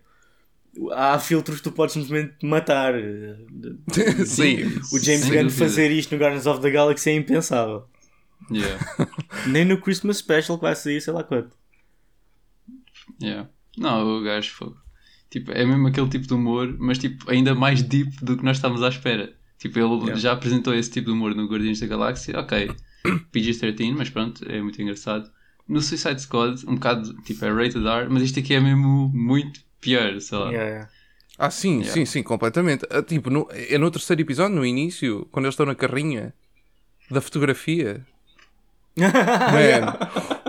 Há 0.93 1.19
filtros 1.19 1.57
que 1.57 1.63
tu 1.63 1.71
podes 1.71 1.93
simplesmente 1.93 2.35
matar. 2.45 2.93
Sim. 4.25 4.63
O 4.93 4.97
James 4.99 5.25
Gunn 5.25 5.43
dúvida. 5.43 5.49
fazer 5.51 5.91
isto 5.91 6.15
no 6.15 6.21
Guardians 6.21 6.45
of 6.47 6.61
the 6.61 6.69
Galaxy 6.71 7.09
é 7.09 7.15
impensável. 7.15 7.85
Yeah, 8.51 8.79
Nem 9.47 9.65
no 9.65 9.79
Christmas 9.81 10.17
Special 10.17 10.57
que 10.57 10.63
vai 10.63 10.75
sair, 10.75 11.01
sei 11.01 11.13
lá 11.13 11.23
quanto. 11.23 11.51
yeah. 13.21 13.47
Não, 13.77 14.17
o 14.17 14.23
gajo 14.23 14.51
fogo. 14.53 14.77
Tipo, 15.29 15.51
é 15.51 15.65
mesmo 15.65 15.87
aquele 15.87 16.09
tipo 16.09 16.25
de 16.27 16.33
humor, 16.33 16.75
mas 16.79 16.97
tipo, 16.97 17.29
ainda 17.29 17.53
mais 17.53 17.81
deep 17.83 18.11
do 18.23 18.35
que 18.37 18.43
nós 18.43 18.57
estávamos 18.57 18.81
à 18.83 18.89
espera. 18.89 19.33
Tipo, 19.59 19.77
ele 19.79 19.95
Yeah. 20.03 20.15
já 20.15 20.31
apresentou 20.33 20.73
esse 20.73 20.89
tipo 20.89 21.07
de 21.07 21.11
humor 21.11 21.35
no 21.35 21.45
Guardiões 21.47 21.79
da 21.79 21.85
Galáxia, 21.87 22.39
ok, 22.39 22.71
PG-13, 23.31 23.93
mas 23.95 24.09
pronto, 24.09 24.43
é 24.49 24.61
muito 24.61 24.81
engraçado. 24.81 25.29
No 25.67 25.81
Suicide 25.81 26.19
Squad, 26.21 26.63
um 26.67 26.75
bocado, 26.75 27.13
tipo, 27.23 27.45
é 27.45 27.51
rated 27.51 27.85
R, 27.85 28.07
mas 28.09 28.23
isto 28.23 28.39
aqui 28.39 28.53
é 28.55 28.59
mesmo 28.59 29.11
muito 29.13 29.59
pior, 29.79 30.19
sei 30.19 30.37
lá. 30.37 30.49
Yeah, 30.49 30.69
yeah. 30.69 30.89
Ah, 31.37 31.51
sim, 31.51 31.75
Yeah. 31.81 31.91
sim, 31.93 32.05
sim, 32.05 32.23
completamente. 32.23 32.85
Ah, 32.89 33.03
Tipo, 33.03 33.29
no, 33.29 33.47
é 33.51 33.77
no 33.77 33.91
terceiro 33.91 34.21
episódio, 34.21 34.55
no 34.55 34.65
início, 34.65 35.27
quando 35.31 35.45
eles 35.45 35.53
estão 35.53 35.65
na 35.65 35.75
carrinha 35.75 36.33
da 37.11 37.21
fotografia. 37.21 38.05
Man, 38.97 39.95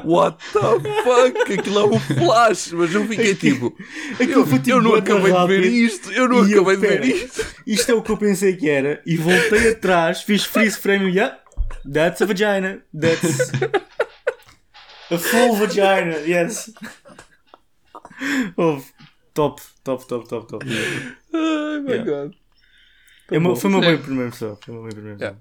what 0.04 0.36
the 0.52 0.60
fuck? 1.02 1.52
Aquilo 1.52 1.78
é 1.80 1.84
um 1.86 2.00
flash, 2.00 2.72
mas 2.72 2.94
eu 2.94 3.06
fiquei 3.06 3.34
tipo. 3.34 3.76
Aquilo 4.14 4.40
Eu, 4.40 4.46
foi, 4.46 4.58
tipo, 4.58 4.70
eu 4.70 4.82
não 4.82 4.94
acabei 4.94 5.22
de 5.24 5.28
ver 5.30 5.36
rápido. 5.36 5.64
isto, 5.66 6.12
eu 6.12 6.28
não 6.28 6.46
E 6.48 6.52
eu, 6.52 6.62
acabei 6.68 6.76
de 6.76 6.98
ver 6.98 7.04
isto. 7.24 7.46
Isto 7.66 7.90
é 7.92 7.94
o 7.94 8.02
que 8.02 8.10
eu 8.10 8.16
pensei 8.16 8.56
que 8.56 8.68
era. 8.68 9.02
E 9.06 9.16
voltei 9.16 9.70
atrás, 9.70 10.22
fiz 10.22 10.44
freeze 10.44 10.78
frame 10.78 11.06
e 11.10 11.14
yeah, 11.16 11.38
that's 11.92 12.20
a 12.22 12.26
vagina. 12.26 12.82
That's 12.98 13.52
a 15.10 15.18
full 15.18 15.56
vagina. 15.56 16.16
Yes. 16.26 16.72
Oh, 18.56 18.80
top, 19.34 19.62
top, 19.84 20.06
top, 20.06 20.28
top, 20.28 20.46
top. 20.48 20.64
Ai, 21.32 21.80
my 21.80 21.90
Yeah. 21.92 22.04
god. 22.04 22.34
É 23.30 23.38
uma- 23.38 23.56
foi 23.56 23.70
uma 23.70 23.78
É. 23.84 23.92
boa 23.92 23.98
primeira 23.98 24.30
pessoa. 24.30 24.58
Foi 24.62 24.74
uma 24.74 24.80
boa 24.82 24.92
primeira 24.92 25.16
pessoa. 25.18 25.38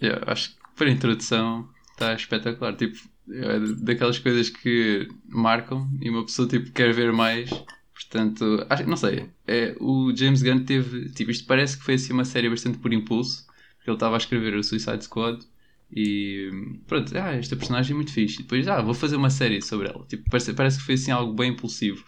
Yeah. 0.00 0.14
Yeah, 0.20 0.32
acho 0.32 0.50
que 0.50 0.56
para 0.76 0.88
a 0.88 0.90
introdução 0.90 1.68
está 1.92 2.14
espetacular. 2.14 2.74
Tipo, 2.74 2.96
é 2.96 3.00
daquelas 3.80 4.18
coisas 4.18 4.48
que 4.48 5.08
marcam 5.28 5.88
e 6.00 6.10
uma 6.10 6.24
pessoa 6.24 6.48
tipo, 6.48 6.70
quer 6.72 6.92
ver 6.92 7.12
mais. 7.12 7.50
Portanto, 7.94 8.66
acho, 8.68 8.88
não 8.88 8.96
sei. 8.96 9.28
É, 9.46 9.76
o 9.78 10.14
James 10.14 10.42
Gunn 10.42 10.64
teve. 10.64 11.10
Tipo, 11.10 11.30
isto 11.30 11.46
parece 11.46 11.76
que 11.78 11.84
foi 11.84 11.94
assim 11.94 12.12
uma 12.12 12.24
série 12.24 12.48
bastante 12.48 12.78
por 12.78 12.92
impulso. 12.92 13.46
Porque 13.76 13.90
ele 13.90 13.96
estava 13.96 14.16
a 14.16 14.18
escrever 14.18 14.54
o 14.54 14.62
Suicide 14.62 15.04
Squad 15.04 15.42
e 15.92 16.50
pronto, 16.86 17.16
ah, 17.18 17.34
esta 17.34 17.56
personagem 17.56 17.92
é 17.92 17.96
muito 17.96 18.12
fixe. 18.12 18.36
E 18.36 18.42
depois, 18.42 18.66
ah, 18.68 18.80
vou 18.80 18.94
fazer 18.94 19.16
uma 19.16 19.30
série 19.30 19.60
sobre 19.60 19.88
ela. 19.88 20.04
Tipo, 20.06 20.28
parece, 20.30 20.52
parece 20.54 20.78
que 20.78 20.84
foi 20.84 20.94
assim 20.94 21.10
algo 21.10 21.34
bem 21.34 21.52
impulsivo. 21.52 22.04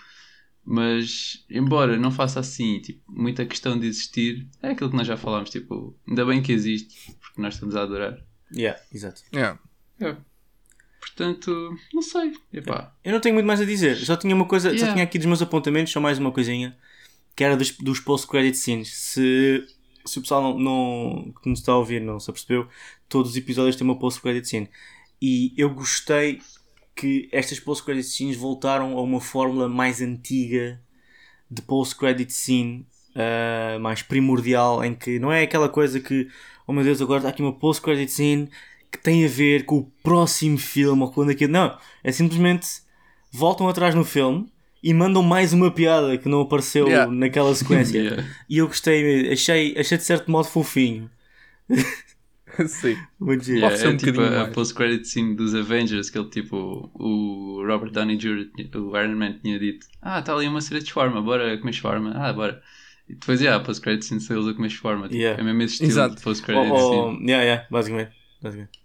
Mas, 0.64 1.44
embora 1.50 1.96
não 1.96 2.12
faça 2.12 2.38
assim, 2.38 2.78
tipo, 2.80 3.02
muita 3.08 3.44
questão 3.44 3.78
de 3.78 3.86
existir, 3.88 4.46
é 4.62 4.70
aquilo 4.70 4.90
que 4.90 4.96
nós 4.96 5.06
já 5.06 5.16
falámos, 5.16 5.50
tipo, 5.50 5.98
ainda 6.06 6.24
bem 6.24 6.40
que 6.40 6.52
existe, 6.52 7.12
porque 7.20 7.42
nós 7.42 7.54
estamos 7.54 7.74
a 7.74 7.82
adorar. 7.82 8.24
Yeah, 8.54 8.78
exato. 8.92 9.22
Yeah. 9.34 9.58
É. 10.00 10.16
Portanto, 11.02 11.76
não 11.92 12.00
sei. 12.00 12.32
Epá. 12.52 12.94
Eu 13.04 13.12
não 13.12 13.20
tenho 13.20 13.34
muito 13.34 13.46
mais 13.46 13.60
a 13.60 13.64
dizer. 13.64 13.96
Só 13.96 14.16
tinha 14.16 14.32
uma 14.32 14.44
coisa, 14.44 14.68
só 14.68 14.74
Yeah. 14.74 14.92
tinha 14.92 15.04
aqui 15.04 15.18
dos 15.18 15.26
meus 15.26 15.42
apontamentos, 15.42 15.92
só 15.92 16.00
mais 16.00 16.16
uma 16.16 16.30
coisinha, 16.30 16.78
que 17.34 17.42
era 17.42 17.56
dos, 17.56 17.72
dos 17.72 17.98
post-credit 17.98 18.56
scenes. 18.56 18.88
Se, 18.94 19.66
se 20.04 20.18
o 20.18 20.22
pessoal 20.22 20.40
não, 20.40 20.58
não, 20.60 21.34
que 21.42 21.48
nos 21.48 21.58
está 21.58 21.72
a 21.72 21.76
ouvir 21.76 22.00
não 22.00 22.20
se 22.20 22.30
apercebeu, 22.30 22.68
todos 23.08 23.32
os 23.32 23.36
episódios 23.36 23.74
têm 23.74 23.84
uma 23.84 23.98
post-credit 23.98 24.48
scene. 24.48 24.70
E 25.20 25.52
eu 25.56 25.70
gostei 25.70 26.40
que 26.94 27.28
estas 27.32 27.58
post-credit 27.58 28.06
scenes 28.06 28.36
voltaram 28.36 28.96
a 28.96 29.02
uma 29.02 29.20
fórmula 29.20 29.68
mais 29.68 30.00
antiga 30.00 30.80
de 31.50 31.62
post-credit 31.62 32.32
scene, 32.32 32.86
ah, 33.16 33.76
mais 33.80 34.02
primordial, 34.02 34.84
em 34.84 34.94
que 34.94 35.18
não 35.18 35.32
é 35.32 35.42
aquela 35.42 35.68
coisa 35.68 35.98
que, 35.98 36.28
oh 36.64 36.72
meu 36.72 36.84
Deus, 36.84 37.02
agora 37.02 37.18
está 37.18 37.30
aqui 37.30 37.42
uma 37.42 37.52
post-credit 37.52 38.10
scene 38.10 38.48
que 38.92 38.98
tem 38.98 39.24
a 39.24 39.28
ver 39.28 39.64
com 39.64 39.78
o 39.78 39.92
próximo 40.02 40.58
filme 40.58 41.02
ou 41.02 41.10
quando 41.10 41.30
aquilo. 41.30 41.50
Não, 41.52 41.76
é 42.04 42.12
simplesmente 42.12 42.66
voltam 43.32 43.68
atrás 43.68 43.94
no 43.94 44.04
filme 44.04 44.46
e 44.82 44.92
mandam 44.92 45.22
mais 45.22 45.52
uma 45.52 45.70
piada 45.70 46.18
que 46.18 46.28
não 46.28 46.42
apareceu 46.42 46.86
Yeah. 46.86 47.10
naquela 47.10 47.54
sequência. 47.54 47.98
Yeah. 48.02 48.24
E 48.50 48.58
eu 48.58 48.66
gostei, 48.66 49.32
achei, 49.32 49.74
achei 49.78 49.96
de 49.98 50.04
certo 50.04 50.30
modo 50.30 50.46
fofinho. 50.48 51.10
Sim. 52.66 52.98
Muito 53.18 53.44
giro. 53.44 53.58
Yeah, 53.60 53.76
ser 53.76 53.88
um 53.88 53.92
é 53.92 53.96
tipo 53.96 54.20
a, 54.20 54.46
post-credit 54.48 55.08
scene 55.08 55.34
dos 55.34 55.54
Avengers, 55.54 56.10
que 56.10 56.18
ele 56.18 56.28
tipo, 56.28 56.90
o 56.94 57.64
Robert 57.66 57.90
Downey 57.92 58.16
Jr., 58.18 58.50
o 58.76 58.96
Iron 58.98 59.16
Man 59.16 59.38
tinha 59.42 59.58
dito: 59.58 59.86
Ah, 60.02 60.18
está 60.18 60.34
ali 60.34 60.46
uma 60.46 60.60
cena 60.60 60.80
de 60.80 60.86
shawarma, 60.90 61.22
bora 61.22 61.56
comer 61.58 61.72
shawarma. 61.72 62.12
Ah, 62.14 62.30
bora. 62.32 62.60
E 63.08 63.14
depois, 63.14 63.40
yeah, 63.40 63.60
a 63.60 63.64
post-credit 63.64 64.04
scene 64.04 64.20
saiu 64.20 64.46
a 64.46 64.54
comer 64.54 64.68
shawarma. 64.68 65.08
Tipo, 65.08 65.18
Yeah. 65.20 65.40
É 65.40 65.44
mesmo 65.44 65.62
esse 65.62 65.72
estilo 65.74 65.90
Exato. 65.92 66.14
de 66.16 66.20
Oh, 66.20 66.24
post-credit 66.24 66.70
oh, 66.72 67.12
scene. 67.14 67.30
yeah, 67.30 67.44
yeah, 67.44 67.66
basicamente. 67.70 68.12
basicamente. 68.42 68.81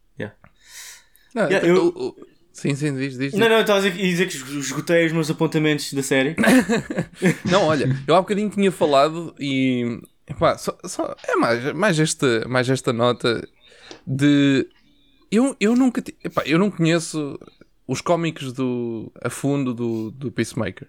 Não, 1.38 1.44
Yeah, 1.50 1.68
então, 1.68 1.76
eu- 1.86 1.94
o- 1.96 2.08
o- 2.10 2.28
Sim, 2.52 2.74
sim, 2.74 2.96
diz, 2.96 3.18
diz. 3.18 3.32
diz. 3.32 3.34
Não, 3.40 3.48
não, 3.48 3.60
estava 3.62 3.80
a 3.86 3.90
dizer, 3.90 4.28
que 4.28 4.36
esgotei 4.36 5.06
os 5.06 5.12
meus 5.12 5.30
apontamentos 5.30 5.94
da 5.94 6.02
série. 6.02 6.36
Não, 7.46 7.66
olha, 7.66 7.88
eu 8.08 8.16
há 8.16 8.20
bocadinho 8.22 8.50
tinha 8.50 8.72
falado 8.72 9.36
e 9.40 10.00
epá, 10.28 10.58
só, 10.58 10.76
só- 10.86 11.16
é 11.28 11.36
mais, 11.36 11.74
mais, 11.74 12.00
esta, 12.00 12.48
mais 12.50 12.68
esta 12.68 12.92
nota 12.92 13.48
de 14.08 14.68
eu, 15.32 15.56
eu 15.60 15.76
nunca 15.76 16.04
epá, 16.24 16.42
eu 16.48 16.58
não 16.58 16.72
conheço 16.72 17.38
os 17.88 18.02
cómics 18.02 18.52
do 18.52 19.12
a 19.24 19.30
fundo 19.30 19.72
do, 19.74 20.10
do 20.10 20.32
Peacemaker. 20.32 20.88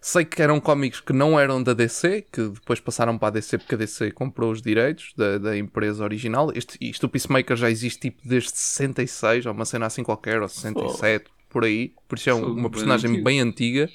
Sei 0.00 0.24
que 0.24 0.40
eram 0.40 0.58
cómics 0.60 0.98
que 1.00 1.12
não 1.12 1.38
eram 1.38 1.62
da 1.62 1.74
DC, 1.74 2.24
que 2.32 2.48
depois 2.48 2.80
passaram 2.80 3.18
para 3.18 3.28
a 3.28 3.30
DC 3.32 3.58
porque 3.58 3.74
a 3.74 3.78
DC 3.78 4.10
comprou 4.12 4.50
os 4.50 4.62
direitos 4.62 5.12
da, 5.16 5.36
da 5.36 5.58
empresa 5.58 6.02
original. 6.02 6.50
Este, 6.54 6.78
isto, 6.80 7.04
o 7.04 7.08
Peacemaker 7.08 7.54
já 7.56 7.70
existe 7.70 8.00
tipo 8.00 8.26
desde 8.26 8.50
66, 8.52 9.44
ou 9.46 9.52
uma 9.52 9.66
cena 9.66 9.84
assim 9.86 10.02
qualquer, 10.02 10.40
ou 10.40 10.48
67, 10.48 11.26
por 11.50 11.64
aí. 11.64 11.92
Por 12.08 12.16
isso 12.16 12.30
é 12.30 12.34
um- 12.34 12.46
uma 12.46 12.62
bem 12.62 12.70
personagem 12.70 13.10
antigo. 13.10 13.24
bem 13.24 13.40
antiga. 13.40 13.90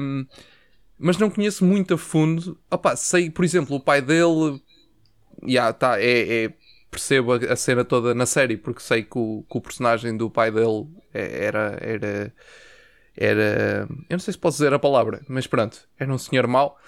Um, 0.00 0.26
mas 0.98 1.18
não 1.18 1.28
conheço 1.28 1.64
muito 1.64 1.92
a 1.94 1.98
fundo. 1.98 2.58
Opa, 2.70 2.96
sei, 2.96 3.28
por 3.28 3.44
exemplo, 3.44 3.76
o 3.76 3.80
pai 3.80 4.00
dele. 4.00 4.62
Yeah, 5.46 5.72
tá, 5.72 6.00
é, 6.00 6.44
é- 6.44 6.52
percebo 6.90 7.32
a, 7.32 7.36
a 7.36 7.56
cena 7.56 7.84
toda 7.84 8.14
na 8.14 8.24
série, 8.26 8.56
porque 8.56 8.80
sei 8.80 9.02
que 9.02 9.18
o, 9.18 9.44
que 9.50 9.58
o 9.58 9.60
personagem 9.60 10.16
do 10.16 10.30
pai 10.30 10.50
dele 10.50 10.86
é- 11.12 11.44
era, 11.46 11.78
era. 11.80 12.34
Era. 13.16 13.86
Eu 14.08 14.14
não 14.16 14.18
sei 14.18 14.32
se 14.32 14.38
posso 14.38 14.58
dizer 14.58 14.72
a 14.72 14.78
palavra, 14.78 15.20
mas 15.28 15.46
pronto, 15.46 15.78
era 15.98 16.12
um 16.12 16.18
senhor 16.18 16.46
mau. 16.46 16.78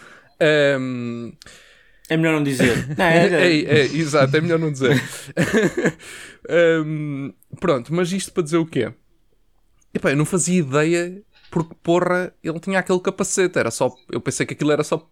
Um, 0.81 1.33
É 2.09 2.17
melhor 2.17 2.35
não 2.35 2.43
dizer. 2.43 2.87
Não, 2.99 3.05
é, 3.05 3.29
é, 3.29 3.47
é, 3.47 3.81
é, 3.81 3.85
exato, 3.87 4.37
é 4.37 4.41
melhor 4.41 4.59
não 4.59 4.73
dizer. 4.73 5.01
Hum, 6.85 7.33
pronto, 7.59 7.95
mas 7.95 8.13
isto 8.13 8.31
para 8.31 8.43
dizer 8.43 8.59
o 8.59 8.67
quê? 8.67 8.93
Epá, 9.95 10.11
eu 10.11 10.17
não 10.17 10.27
fazia 10.27 10.59
ideia 10.59 11.23
porque, 11.51 11.75
porra, 11.83 12.35
ele 12.43 12.61
tinha 12.61 12.79
aquele 12.81 13.01
capacete. 13.01 13.59
Era 13.59 13.71
só, 13.71 13.95
eu 14.11 14.21
pensei 14.21 14.45
que 14.45 14.55
aquilo 14.55 14.73
era 14.73 14.85
só 14.85 15.09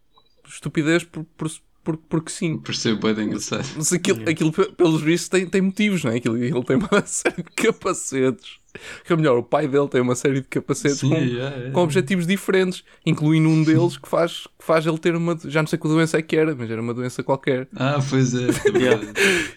estupidez 0.46 1.04
por, 1.04 1.24
por, 1.24 1.48
por- 1.84 1.96
porque 1.96 2.30
sim. 2.30 2.58
Percebo 2.58 3.12
bem 3.12 3.26
engraçado. 3.26 3.66
Mas 3.76 3.92
aquilo, 3.92 4.28
aquilo 4.28 4.52
pe- 4.52 4.72
pelos 4.72 5.00
vistos, 5.02 5.28
tem, 5.28 5.46
tem 5.46 5.60
motivos, 5.60 6.04
não 6.04 6.12
é? 6.12 6.16
Aquilo, 6.16 6.36
ele 6.36 6.64
tem 6.64 6.76
uma 6.76 7.02
série 7.06 7.36
de 7.42 7.50
capacetes. 7.54 8.60
Que 9.04 9.12
é 9.12 9.16
melhor, 9.16 9.36
o 9.36 9.42
pai 9.42 9.68
dele 9.68 9.86
tem 9.88 10.00
uma 10.00 10.14
série 10.14 10.40
de 10.40 10.48
capacetes 10.48 11.00
Sim, 11.00 11.10
com, 11.10 11.16
yeah, 11.16 11.54
yeah. 11.56 11.70
com 11.72 11.82
objetivos 11.82 12.26
diferentes, 12.26 12.82
incluindo 13.04 13.46
um 13.48 13.62
deles 13.62 13.98
que 13.98 14.08
faz, 14.08 14.46
que 14.58 14.64
faz 14.64 14.86
ele 14.86 14.96
ter 14.96 15.14
uma. 15.14 15.38
Já 15.44 15.60
não 15.60 15.66
sei 15.66 15.78
que 15.78 15.86
doença 15.86 16.16
é 16.16 16.22
que 16.22 16.34
era, 16.34 16.54
mas 16.54 16.70
era 16.70 16.80
uma 16.80 16.94
doença 16.94 17.22
qualquer. 17.22 17.68
Ah, 17.76 17.98
pois 18.08 18.32
é. 18.34 18.46
Yeah. 18.74 19.06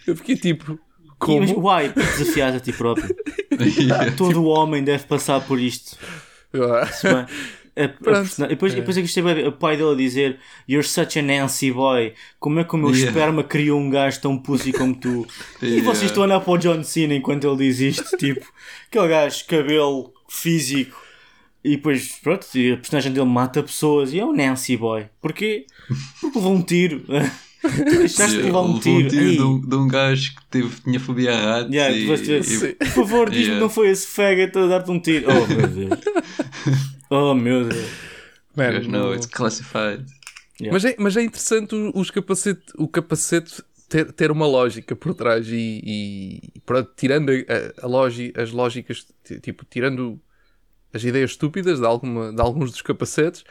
Eu 0.05 0.17
fiquei 0.17 0.35
tipo, 0.35 0.77
como? 1.17 1.45
Why? 1.69 1.89
Porque 1.93 2.09
desafias 2.17 2.55
a 2.55 2.59
ti 2.59 2.73
próprio. 2.73 3.15
Yeah. 3.55 4.11
Todo 4.17 4.43
homem 4.43 4.83
deve 4.83 5.05
passar 5.05 5.39
por 5.47 5.61
isto. 5.61 5.97
Se 6.91 7.07
bem- 7.07 7.25
A- 7.77 7.87
depois, 7.87 8.39
É. 8.73 8.75
depois 8.77 8.95
eu 8.97 9.03
gostei 9.03 9.21
bem, 9.23 9.47
o 9.47 9.51
pai 9.51 9.75
dele 9.75 9.91
a 9.91 9.95
dizer 9.95 10.39
You're 10.67 10.87
such 10.87 11.19
a 11.19 11.21
Nancy 11.21 11.71
boy. 11.71 12.13
Como 12.39 12.59
é 12.59 12.63
que 12.63 12.73
o 12.73 12.77
meu 12.77 12.89
Yeah. 12.91 13.09
esperma 13.11 13.43
criou 13.43 13.79
um 13.79 13.89
gajo 13.89 14.21
tão 14.21 14.37
pussy 14.37 14.71
como 14.71 14.95
tu? 14.95 15.27
E 15.61 15.65
Yeah. 15.65 15.83
vocês 15.85 16.09
estão 16.09 16.23
a 16.23 16.25
olhar 16.25 16.39
para 16.39 16.53
o 16.53 16.57
John 16.57 16.83
Cena 16.83 17.13
enquanto 17.15 17.45
ele 17.45 17.57
diz 17.57 17.79
isto, 17.79 18.03
tipo, 18.17 18.45
aquele 18.87 19.07
gajo, 19.09 19.45
cabelo, 19.47 20.13
físico, 20.29 20.95
e 21.63 21.71
depois, 21.71 22.19
pronto, 22.23 22.45
e 22.55 22.73
a 22.73 22.77
personagem 22.77 23.11
dele 23.11 23.25
mata 23.25 23.61
pessoas 23.63 24.13
e 24.13 24.19
é 24.19 24.25
um 24.25 24.33
Nancy 24.35 24.77
boy. 24.77 25.07
Porquê? 25.21 25.65
Porque 26.21 26.37
levou 26.37 26.53
um 26.53 26.61
tiro. 26.61 27.03
tu 27.61 27.97
deixaste 27.97 28.37
de 28.37 28.43
levar 28.43 28.61
um 28.61 28.75
Levou 28.75 28.81
tiro. 28.81 29.09
de, 29.09 29.41
um, 29.41 29.59
de 29.59 29.75
um 29.75 29.87
gajo 29.87 30.35
que 30.35 30.45
teve, 30.51 30.69
tinha 30.83 30.99
fobia 30.99 31.33
a 31.35 31.41
ratos. 31.57 31.73
yeah, 31.73 31.93
e, 31.95 32.43
Sim. 32.43 32.73
Por 32.73 32.87
favor, 32.87 33.29
diz-me 33.29 33.43
que 33.43 33.49
Yeah. 33.49 33.59
não 33.59 33.69
foi 33.69 33.89
esse 33.89 34.05
faggot 34.07 34.55
a 34.57 34.67
dar-te 34.67 34.91
um 34.91 34.99
tiro. 34.99 35.25
Oh 35.27 35.47
meu 35.47 35.67
Deus. 35.67 35.99
Oh 37.17 37.33
meu 37.33 37.63
Deus. 37.69 37.89
Man, 38.55 38.71
Mas 38.73 38.87
não, 38.87 39.07
no- 39.07 39.13
it's 39.13 39.25
classified. 39.27 40.05
Mas, 40.71 40.85
é, 40.85 40.95
mas 40.97 41.15
é 41.17 41.21
interessante 41.23 41.75
o- 41.75 41.91
os 41.95 42.09
capacete, 42.09 42.63
o 42.77 42.87
capacete 42.87 43.61
ter, 43.89 44.11
ter 44.13 44.31
uma 44.31 44.45
lógica 44.47 44.95
por 44.95 45.13
trás 45.13 45.47
e, 45.49 46.41
e 46.55 46.59
pronto, 46.65 46.91
tirando 46.95 47.29
a, 47.31 47.85
a 47.85 47.87
logi- 47.87 48.33
as 48.35 48.51
lógicas, 48.51 49.05
ti- 49.23 49.39
tipo, 49.39 49.65
tirando 49.65 50.19
as 50.93 51.03
ideias 51.03 51.31
estúpidas 51.31 51.79
de, 51.79 51.85
alguma, 51.85 52.33
de 52.33 52.41
alguns 52.41 52.71
dos 52.71 52.81
capacetes, 52.81 53.43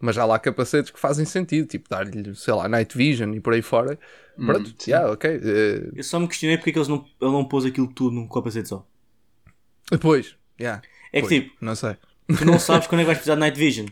mas 0.00 0.18
há 0.18 0.24
lá 0.24 0.38
capacetes 0.38 0.90
que 0.90 1.00
fazem 1.00 1.24
sentido, 1.24 1.66
tipo, 1.68 1.88
dar-lhe, 1.88 2.34
sei 2.36 2.54
lá, 2.54 2.68
night 2.68 2.96
vision 2.96 3.34
e 3.34 3.40
por 3.40 3.54
aí 3.54 3.62
fora. 3.62 3.98
Pronto, 4.36 4.70
Hum, 4.70 4.74
sim. 4.78 4.90
yeah, 4.92 5.10
ok. 5.12 5.30
eh, 5.30 5.90
Eu 5.94 6.04
só 6.04 6.18
me 6.20 6.28
questionei 6.28 6.56
porque 6.56 6.70
é 6.70 6.72
que 6.74 6.78
eles 6.78 6.88
não, 6.88 7.04
ele 7.20 7.30
não 7.32 7.44
pôs 7.46 7.64
aquilo 7.64 7.88
tudo 7.92 8.14
num 8.14 8.28
capacete 8.28 8.68
só. 8.68 8.86
depois, 9.90 10.36
yeah, 10.60 10.82
É 11.12 11.20
que 11.22 11.28
pois, 11.28 11.42
tipo, 11.42 11.56
não 11.60 11.74
sei. 11.74 11.96
Tu 12.38 12.44
não 12.44 12.58
sabes 12.58 12.86
quando 12.86 13.00
é 13.00 13.04
que 13.04 13.06
vais 13.06 13.18
precisar 13.18 13.34
de 13.34 13.40
night 13.40 13.58
vision. 13.58 13.86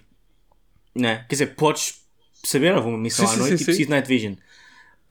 Não 0.94 1.08
é? 1.08 1.16
Quer 1.28 1.34
dizer, 1.34 1.46
podes 1.54 2.00
saber, 2.44 2.74
houve 2.74 2.88
uma 2.88 2.98
missão 2.98 3.26
Sim, 3.26 3.34
à 3.34 3.36
noite 3.38 3.56
sim, 3.58 3.62
e 3.62 3.64
preciso 3.64 3.84
de 3.86 3.90
night 3.90 4.08
vision. 4.08 4.34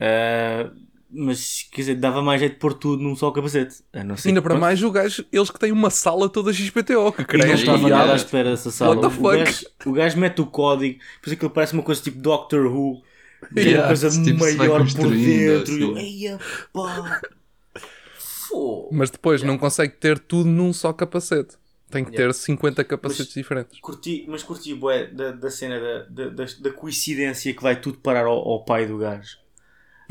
Ah, 0.00 0.70
mas 1.12 1.66
quer 1.72 1.80
dizer, 1.82 1.94
dava 1.96 2.22
mais 2.22 2.38
jeito 2.40 2.52
de 2.52 2.58
pôr 2.60 2.72
tudo 2.72 3.02
num 3.02 3.16
só 3.16 3.30
capacete. 3.32 3.82
Ainda 3.92 4.14
para 4.40 4.42
pronto, 4.42 4.60
mais 4.60 4.80
o 4.82 4.90
gajo, 4.92 5.24
eles 5.32 5.50
que 5.50 5.58
têm 5.58 5.72
uma 5.72 5.90
sala 5.90 6.28
toda 6.28 6.52
XPTO, 6.52 7.12
que 7.12 7.36
E 7.36 7.38
não 7.38 7.54
estava 7.54 7.78
Yeah. 7.78 7.96
nada 7.98 8.12
à 8.12 8.16
espera 8.16 8.50
dessa 8.50 8.70
sala. 8.70 8.94
What 8.94 9.00
the 9.02 9.06
O, 9.08 9.10
fuck? 9.10 9.36
gajo, 9.44 9.66
o 9.86 9.92
gajo 9.92 10.18
mete 10.18 10.40
o 10.40 10.46
código, 10.46 11.00
depois 11.16 11.32
aquilo 11.36 11.50
parece 11.50 11.72
uma 11.72 11.82
coisa 11.82 12.00
tipo 12.00 12.18
Doctor 12.20 12.66
Who, 12.66 13.02
Yeah. 13.56 13.80
uma 13.80 13.86
coisa 13.88 14.10
Tipo, 14.22 14.38
maior 14.58 14.86
por 14.94 15.10
dentro. 15.10 15.16
E 15.16 15.82
eu, 15.82 15.92
assim. 15.96 15.98
eia 15.98 16.38
pá. 16.72 17.20
Mas 18.92 19.10
depois 19.10 19.42
não 19.42 19.56
consegue 19.58 19.94
ter 19.94 20.18
tudo 20.18 20.48
num 20.48 20.72
só 20.72 20.92
capacete. 20.92 21.56
Tem 21.90 22.04
que 22.04 22.12
Yeah. 22.12 22.32
ter 22.32 22.38
50 22.38 22.84
capacetes 22.84 23.34
diferentes. 23.34 23.80
Curti, 23.80 24.24
mas 24.28 24.42
curti 24.42 24.74
bué, 24.74 25.06
da, 25.06 25.32
da 25.32 25.50
cena 25.50 25.80
da, 26.08 26.28
da, 26.28 26.44
da, 26.60 26.70
coincidência 26.72 27.52
que 27.52 27.62
vai 27.62 27.80
tudo 27.80 27.98
parar 27.98 28.26
ao, 28.26 28.38
ao 28.48 28.64
pai 28.64 28.86
do 28.86 28.96
gajo. 28.98 29.38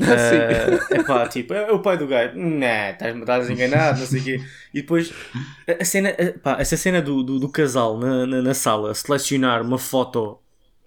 Sim. 0.00 0.94
é 0.94 1.02
pá, 1.02 1.28
tipo, 1.28 1.52
é 1.52 1.70
o 1.72 1.80
pai 1.80 1.98
do 1.98 2.06
gajo, 2.06 2.34
nah, 2.38 2.90
estás- 2.90 3.50
enganado, 3.50 4.00
não 4.00 4.06
sei 4.06 4.20
o 4.20 4.24
quê. 4.24 4.44
E 4.72 4.80
depois, 4.80 5.12
a, 5.78 5.84
cena, 5.84 6.14
pá, 6.42 6.56
essa 6.58 6.76
cena 6.76 7.02
do, 7.02 7.22
do, 7.22 7.38
do 7.38 7.48
casal 7.50 7.98
na, 7.98 8.26
na, 8.26 8.40
na 8.42 8.54
sala 8.54 8.94
selecionar 8.94 9.60
uma 9.62 9.78
foto 9.78 10.38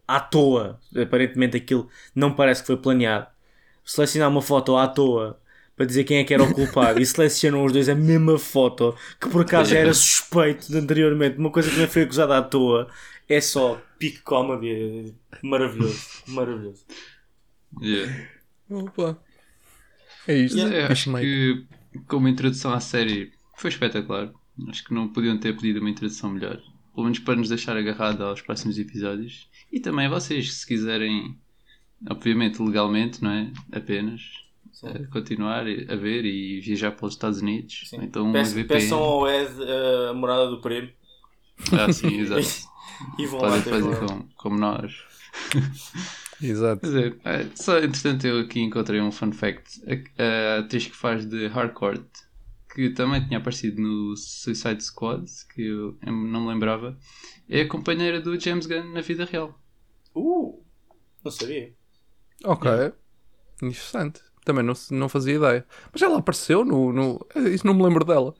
à 0.07 0.19
toa, 0.19 0.79
aparentemente 0.99 1.55
aquilo 1.57 1.87
não 2.15 2.33
parece 2.33 2.61
que 2.61 2.67
foi 2.67 2.77
planeado. 2.77 3.27
Selecionar 3.85 4.29
uma 4.29 4.41
foto 4.41 4.75
à 4.77 4.87
toa 4.87 5.39
para 5.75 5.85
dizer 5.85 6.03
quem 6.03 6.17
é 6.17 6.23
que 6.23 6.33
era 6.33 6.43
o 6.43 6.53
culpado 6.53 7.01
e 7.01 7.05
selecionam 7.05 7.63
os 7.65 7.73
dois 7.73 7.89
a 7.89 7.95
mesma 7.95 8.37
foto 8.37 8.95
que 9.19 9.27
por 9.27 9.41
acaso 9.41 9.71
já 9.71 9.79
era 9.79 9.93
suspeito 9.93 10.71
de 10.71 10.77
anteriormente, 10.77 11.37
uma 11.37 11.51
coisa 11.51 11.69
que 11.69 11.77
não 11.77 11.87
foi 11.87 12.03
acusada 12.03 12.37
à 12.37 12.41
toa. 12.41 12.87
É 13.27 13.39
só 13.39 13.81
pique 13.97 14.21
comedy, 14.21 15.15
maravilhoso, 15.41 16.05
maravilhoso. 16.27 16.85
Yeah. 17.81 18.27
Opa. 18.69 19.17
É 20.27 20.35
isto. 20.35 20.57
Yeah, 20.57 20.91
acho 20.91 21.11
que 21.15 21.65
como 22.07 22.27
introdução 22.27 22.73
à 22.73 22.79
série 22.79 23.31
foi 23.55 23.69
espetacular. 23.69 24.31
Acho 24.69 24.83
que 24.83 24.93
não 24.93 25.07
podiam 25.07 25.39
ter 25.39 25.55
pedido 25.55 25.79
uma 25.79 25.89
introdução 25.89 26.29
melhor. 26.29 26.61
Pelo 26.93 27.05
menos 27.05 27.19
para 27.19 27.35
nos 27.35 27.49
deixar 27.49 27.75
agarrado 27.75 28.23
aos 28.23 28.41
próximos 28.41 28.77
episódios. 28.77 29.49
E 29.71 29.79
também 29.79 30.07
vocês, 30.07 30.53
se 30.53 30.67
quiserem, 30.67 31.35
obviamente 32.07 32.61
legalmente, 32.61 33.23
não 33.23 33.31
é? 33.31 33.51
Apenas 33.71 34.42
eh, 34.83 35.05
continuar 35.11 35.61
a 35.61 35.95
ver 35.95 36.25
e 36.25 36.59
viajar 36.61 36.91
para 36.91 37.05
os 37.05 37.13
Estados 37.13 37.41
Unidos. 37.41 37.83
Sim. 37.89 37.97
Então, 38.03 38.23
uma 38.23 38.33
Peçam, 38.33 38.53
VPN. 38.55 38.67
peçam 38.81 38.99
ao 38.99 39.29
Ed 39.29 39.53
uh, 39.61 40.09
a 40.09 40.13
morada 40.13 40.49
do 40.49 40.61
prêmio 40.61 40.91
Ah, 41.71 41.91
sim, 41.91 42.19
exato. 42.19 42.41
e 43.19 43.25
vão 43.25 43.41
lá 43.41 43.47
Podem 43.49 43.63
ter 43.63 43.69
fazer 43.69 43.99
com- 43.99 44.07
como, 44.07 44.29
como 44.35 44.57
nós. 44.57 44.93
Exato. 46.41 46.85
É, 47.23 47.45
só 47.55 47.77
entretanto 47.79 48.25
eu 48.27 48.39
aqui 48.39 48.59
encontrei 48.59 48.99
um 48.99 49.11
fun 49.11 49.31
fact. 49.31 49.81
A, 50.17 50.55
a 50.57 50.59
atriz 50.59 50.87
que 50.87 50.95
faz 50.95 51.25
de 51.25 51.45
Harcourt, 51.47 52.03
que 52.73 52.89
também 52.89 53.23
tinha 53.25 53.39
aparecido 53.39 53.81
no 53.81 54.15
Suicide 54.17 54.83
Squad, 54.83 55.25
que 55.53 55.61
eu 55.61 55.97
eu 56.05 56.11
não 56.11 56.41
me 56.41 56.49
lembrava, 56.49 56.97
é 57.47 57.61
a 57.61 57.67
companheira 57.67 58.19
do 58.19 58.37
James 58.39 58.65
Gunn 58.65 58.91
na 58.93 59.01
vida 59.01 59.25
real. 59.25 59.57
Uh, 60.13 60.61
não 61.23 61.31
sabia. 61.31 61.73
Ok. 62.43 62.69
Interessante. 63.61 64.21
Também 64.45 64.63
não, 64.63 64.73
não 64.91 65.07
fazia 65.09 65.35
ideia. 65.35 65.65
Mas 65.91 66.01
ela 66.01 66.17
apareceu 66.19 66.65
no, 66.65 66.91
no. 66.91 67.25
Isso 67.53 67.65
não 67.65 67.73
me 67.73 67.83
lembro 67.83 68.03
dela. 68.05 68.33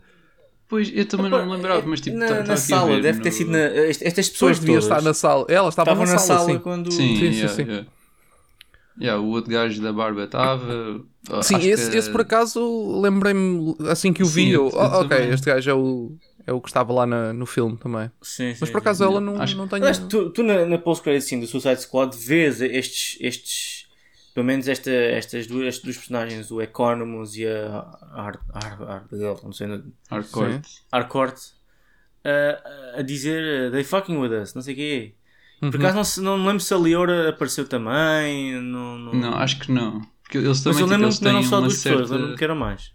Pois, 0.68 0.92
eu 0.94 1.06
também 1.06 1.30
não 1.30 1.46
me 1.46 1.52
lembrava, 1.56 1.84
mas 1.86 2.02
tipo, 2.02 2.18
na, 2.18 2.28
tá- 2.28 2.34
na 2.36 2.38
tá 2.40 2.44
aqui 2.44 2.52
a 2.54 2.58
sala, 2.58 3.00
deve 3.02 3.18
no- 3.20 3.24
ter 3.24 3.32
sido 3.32 3.52
na, 3.52 3.60
est- 3.60 4.02
estas 4.02 4.30
pessoas 4.30 4.58
devia 4.60 4.76
todas 4.80 4.86
estar 4.86 5.02
na 5.02 5.14
sala. 5.14 5.46
Ela 5.50 5.70
estava 5.70 5.92
estavam 5.92 6.12
na, 6.14 6.18
sala, 6.18 6.46
sim. 6.52 6.58
quando 6.60 6.92
Sim, 6.92 7.16
Sim, 7.16 7.32
sim, 7.32 7.38
yeah, 7.38 7.48
sim. 7.54 7.62
yeah. 7.64 7.88
Yeah, 9.00 9.22
o 9.22 9.28
outro 9.30 9.52
gajo 9.52 9.82
da 9.82 9.92
barba 9.92 10.24
estava. 10.24 11.02
Sim, 11.42 11.58
esse, 11.58 11.90
que- 11.92 11.98
esse 11.98 12.12
por 12.12 12.22
acaso 12.22 13.00
lembrei-me 13.02 13.76
assim 13.90 14.14
que 14.14 14.22
o 14.24 14.26
vi. 14.26 14.46
Sim, 14.46 14.50
eu, 14.52 14.68
"Oh, 14.74 15.00
ok, 15.00 15.10
também. 15.18 15.30
este 15.34 15.46
gajo 15.46 15.70
é 15.70 15.74
o, 15.74 16.12
é 16.46 16.54
o 16.54 16.62
que 16.62 16.70
estava 16.70 16.94
lá 16.94 17.06
na- 17.06 17.34
no 17.34 17.46
filme 17.46 17.76
também. 17.78 18.12
Sim, 18.22 18.54
sim, 18.54 18.58
Mas 18.62 18.70
por 18.70 18.78
sim. 18.80 18.82
acaso 18.84 19.04
ela 19.04 19.20
não, 19.22 19.42
Acho- 19.42 19.58
não 19.58 19.68
tem. 19.68 19.78
Aliás, 19.80 19.98
tu, 19.98 20.30
tu 20.30 20.44
na, 20.44 20.66
na 20.66 20.78
post-credit 20.78 21.26
scene 21.26 21.42
do 21.42 21.48
Suicide 21.48 21.82
Squad 21.82 22.16
vês 22.16 22.62
estes, 22.62 23.18
estes 23.20 23.83
pelo 24.34 24.46
menos 24.46 24.68
esta, 24.68 24.90
estas 24.92 25.48
duas, 25.48 25.68
estes 25.68 25.84
dois 25.84 25.98
personagens, 25.98 26.52
o 26.52 26.62
Economus 26.62 27.36
e 27.36 27.46
a 27.46 27.80
Ar, 28.14 28.40
Ar, 28.54 28.82
Ar, 28.84 29.08
não 29.44 29.52
sei, 29.52 29.68
Harcourt. 30.10 30.66
Harcourt, 30.92 31.38
a, 32.24 33.00
a 33.00 33.02
dizer 33.02 33.72
they 33.72 33.84
fucking 33.84 34.18
with 34.18 34.32
us, 34.32 34.54
não 34.54 34.62
sei 34.62 34.74
o 34.74 34.78
quê. 34.78 35.16
Uhum. 35.62 35.72
Por 35.72 35.86
acaso 35.86 36.22
não, 36.22 36.38
não 36.38 36.48
lembro 36.48 36.60
se 36.60 36.74
a 36.74 36.78
Leora 36.78 37.30
apareceu 37.30 37.68
também. 37.68 38.60
Não, 38.62 38.98
não... 38.98 39.14
Não, 39.14 39.34
acho 39.36 39.60
que 39.60 39.72
não. 39.72 40.02
Porque 40.24 40.38
eles 40.38 40.48
Mas 40.48 40.64
também 40.64 40.80
eu 40.80 40.88
tipo, 40.88 40.92
lembro 40.92 41.06
eles 41.08 41.18
que 41.18 41.24
não 41.24 41.32
eram 41.32 41.40
têm 41.42 41.50
só 41.50 41.62
duas 41.62 41.74
pessoas, 41.74 41.98
certa... 42.00 42.14
lembro-me 42.14 42.38
que 42.38 42.44
eram 42.44 42.56
mais. 42.56 42.94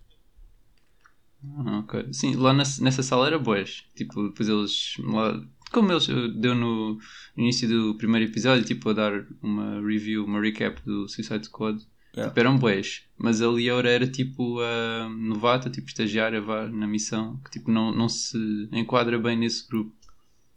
Ah, 1.44 1.78
ok. 1.78 2.08
Sim, 2.12 2.34
lá 2.34 2.52
nessa, 2.52 2.82
nessa 2.82 3.02
sala 3.02 3.28
era 3.28 3.38
boas. 3.38 3.84
Tipo, 3.94 4.28
depois 4.28 4.48
eles. 4.48 4.94
Lá, 4.98 5.40
como 5.70 5.92
eles 5.92 6.06
deu 6.36 6.54
no 6.54 6.98
início 7.36 7.68
do 7.68 7.94
primeiro 7.96 8.30
episódio, 8.30 8.64
tipo, 8.64 8.90
a 8.90 8.92
dar 8.92 9.26
uma 9.42 9.80
review, 9.80 10.24
uma 10.24 10.40
recap 10.40 10.80
do 10.84 11.08
Suicide 11.08 11.46
Squad. 11.46 11.78
Yeah. 12.16 12.30
Tipo, 12.30 12.40
eram 12.40 12.58
boas. 12.58 13.02
Mas 13.16 13.40
a 13.42 13.48
Leora 13.50 13.90
era 13.90 14.06
tipo 14.06 14.60
a 14.60 15.08
novata, 15.08 15.70
tipo 15.70 15.88
estagiária 15.88 16.40
vá, 16.40 16.66
na 16.66 16.86
missão, 16.86 17.36
que 17.44 17.50
tipo 17.50 17.70
não, 17.70 17.92
não 17.92 18.08
se 18.08 18.68
enquadra 18.72 19.18
bem 19.18 19.36
nesse 19.36 19.68
grupo. 19.68 19.92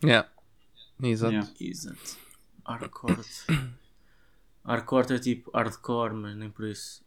Yeah. 0.04 0.28
Exato. 1.04 1.34
Yeah. 1.34 1.52
Exato. 1.60 2.18
Harcourt. 2.66 3.28
Harcourt 4.64 5.12
é 5.12 5.20
tipo 5.20 5.52
hardcore, 5.54 6.14
mas 6.14 6.36
nem 6.36 6.50
por 6.50 6.68
isso. 6.68 7.04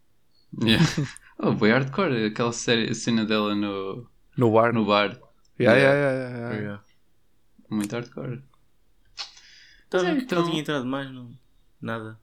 Yeah. 0.62 0.84
oh, 1.38 1.52
boy, 1.52 1.70
hardcore, 1.70 2.26
aquela 2.26 2.52
série, 2.52 2.90
a 2.90 2.94
cena 2.94 3.24
dela 3.24 3.54
no, 3.54 4.08
No 4.36 4.50
bar. 4.52 4.72
no 4.72 4.84
bar. 4.84 5.18
Yeah, 5.58 5.76
Yeah. 5.78 5.94
yeah, 5.94 5.94
yeah, 5.94 6.38
yeah, 6.38 6.62
yeah. 6.62 6.83
Muito 7.70 7.92
hardcore. 7.92 8.42
Então, 9.88 10.00
Sim, 10.00 10.06
não 10.06 10.16
então- 10.18 10.44
tinha 10.48 10.60
entrado 10.60 10.84
mais, 10.86 11.10
não. 11.10 11.36
Nada. 11.80 12.18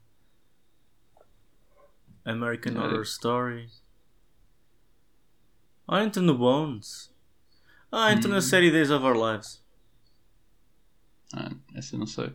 American 2.25 2.73
Nada. 2.73 2.87
Horror 2.87 3.03
Story. 3.03 3.69
Ah, 5.87 6.03
entra 6.03 6.21
no 6.21 6.37
Bones. 6.37 7.11
Ah, 7.91 8.11
entra 8.13 8.29
Hum. 8.29 8.33
na 8.33 8.41
série 8.41 8.71
Days 8.71 8.89
of 8.91 9.03
Our 9.05 9.15
Lives. 9.15 9.63
Ah, 11.33 11.51
essa 11.73 11.95
eu 11.95 11.99
não 11.99 12.05
sei. 12.07 12.33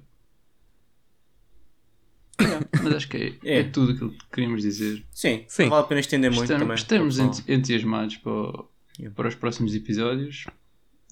Mas 2.83 2.95
acho 2.95 3.09
que 3.09 3.17
é, 3.17 3.49
É. 3.51 3.59
é 3.61 3.65
tudo 3.65 3.93
aquilo 3.93 4.11
que 4.11 4.27
queríamos 4.31 4.63
dizer. 4.63 5.05
Sim, 5.11 5.45
Sim. 5.49 5.69
vale 5.69 5.85
a 5.85 5.87
pena 5.87 6.01
estender 6.01 6.31
muito 6.31 6.45
Estamos, 6.53 6.85
também. 6.87 7.31
estamos 7.31 7.49
entusiasmados 7.49 8.17
para, 8.19 8.33
o- 8.33 8.71
para 9.15 9.29
os 9.29 9.35
próximos 9.35 9.75
episódios. 9.75 10.45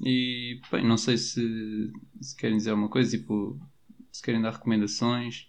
E, 0.03 0.61
bem, 0.73 0.87
não 0.87 0.97
sei 0.97 1.17
se, 1.17 1.93
se 2.21 2.37
querem 2.37 2.57
dizer 2.57 2.71
alguma 2.71 2.89
coisa, 2.89 3.11
tipo, 3.17 3.59
se 4.11 4.23
querem 4.23 4.41
dar 4.43 4.51
recomendações 4.53 5.49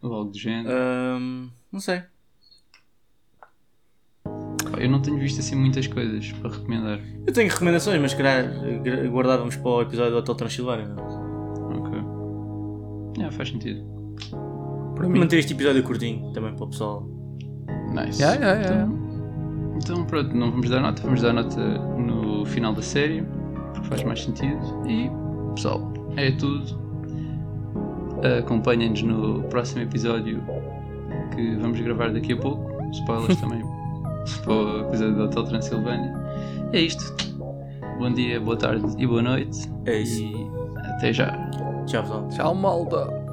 ou 0.00 0.12
algo 0.12 0.30
do 0.30 0.38
género. 0.38 0.68
Ahm, 0.74 1.50
não 1.72 1.80
sei. 1.80 2.02
Eu 4.78 4.90
não 4.90 5.00
tenho 5.00 5.18
visto 5.18 5.38
assim 5.40 5.54
muitas 5.54 5.86
coisas 5.86 6.32
para 6.32 6.50
recomendar. 6.50 7.00
Eu 7.26 7.32
tenho 7.32 7.48
recomendações, 7.50 8.00
mas 8.00 8.10
se 8.12 8.16
calhar 8.16 8.44
gra- 8.82 9.06
guardávamos 9.08 9.56
para 9.56 9.68
o 9.68 9.82
episódio 9.82 10.12
do 10.12 10.18
Hotel 10.18 10.34
Transilvânia. 10.34 10.86
não? 10.88 11.78
Ok. 11.78 11.92
Yeah, 13.18 13.36
faz 13.36 13.50
sentido. 13.50 13.84
Para 14.96 15.08
mim. 15.08 15.18
Manter 15.20 15.38
este 15.38 15.52
episódio 15.52 15.82
curtinho 15.84 16.32
também 16.32 16.54
para 16.54 16.64
o 16.64 16.68
pessoal. 16.70 17.02
Nice. 17.92 18.20
Yeah, 18.20 18.34
yeah, 18.40 18.60
yeah. 18.60 18.84
Então, 18.84 19.03
então 19.76 20.04
pronto, 20.04 20.34
não 20.34 20.50
vamos 20.50 20.70
dar 20.70 20.80
nota, 20.80 21.02
vamos 21.02 21.22
dar 21.22 21.32
nota 21.32 21.60
no 21.98 22.44
final 22.46 22.72
da 22.72 22.82
série, 22.82 23.22
porque 23.72 23.88
faz 23.88 24.02
mais 24.04 24.22
sentido. 24.22 24.60
E 24.86 25.10
pessoal, 25.54 25.92
é 26.16 26.30
tudo. 26.32 26.82
Acompanhem-nos 28.38 29.02
no 29.02 29.42
próximo 29.44 29.82
episódio 29.82 30.42
que 31.34 31.56
vamos 31.56 31.80
gravar 31.80 32.12
daqui 32.12 32.32
a 32.32 32.36
pouco. 32.36 32.72
Spoilers 32.92 33.36
também 33.40 33.62
para 34.42 34.52
o 34.52 34.80
episódio 34.88 35.16
do 35.16 35.24
Hotel 35.24 35.44
Transilvânia. 35.44 36.14
É 36.72 36.80
isto. 36.80 37.14
Bom 37.98 38.10
dia, 38.12 38.40
boa 38.40 38.56
tarde 38.56 38.86
e 38.98 39.06
boa 39.06 39.22
noite. 39.22 39.70
É 39.86 39.98
isso. 39.98 40.22
E 40.22 40.50
até 40.96 41.12
já. 41.12 41.30
Tchau, 41.86 42.02
pessoal. 42.02 42.28
Tchau, 42.30 42.54
malta. 42.54 43.23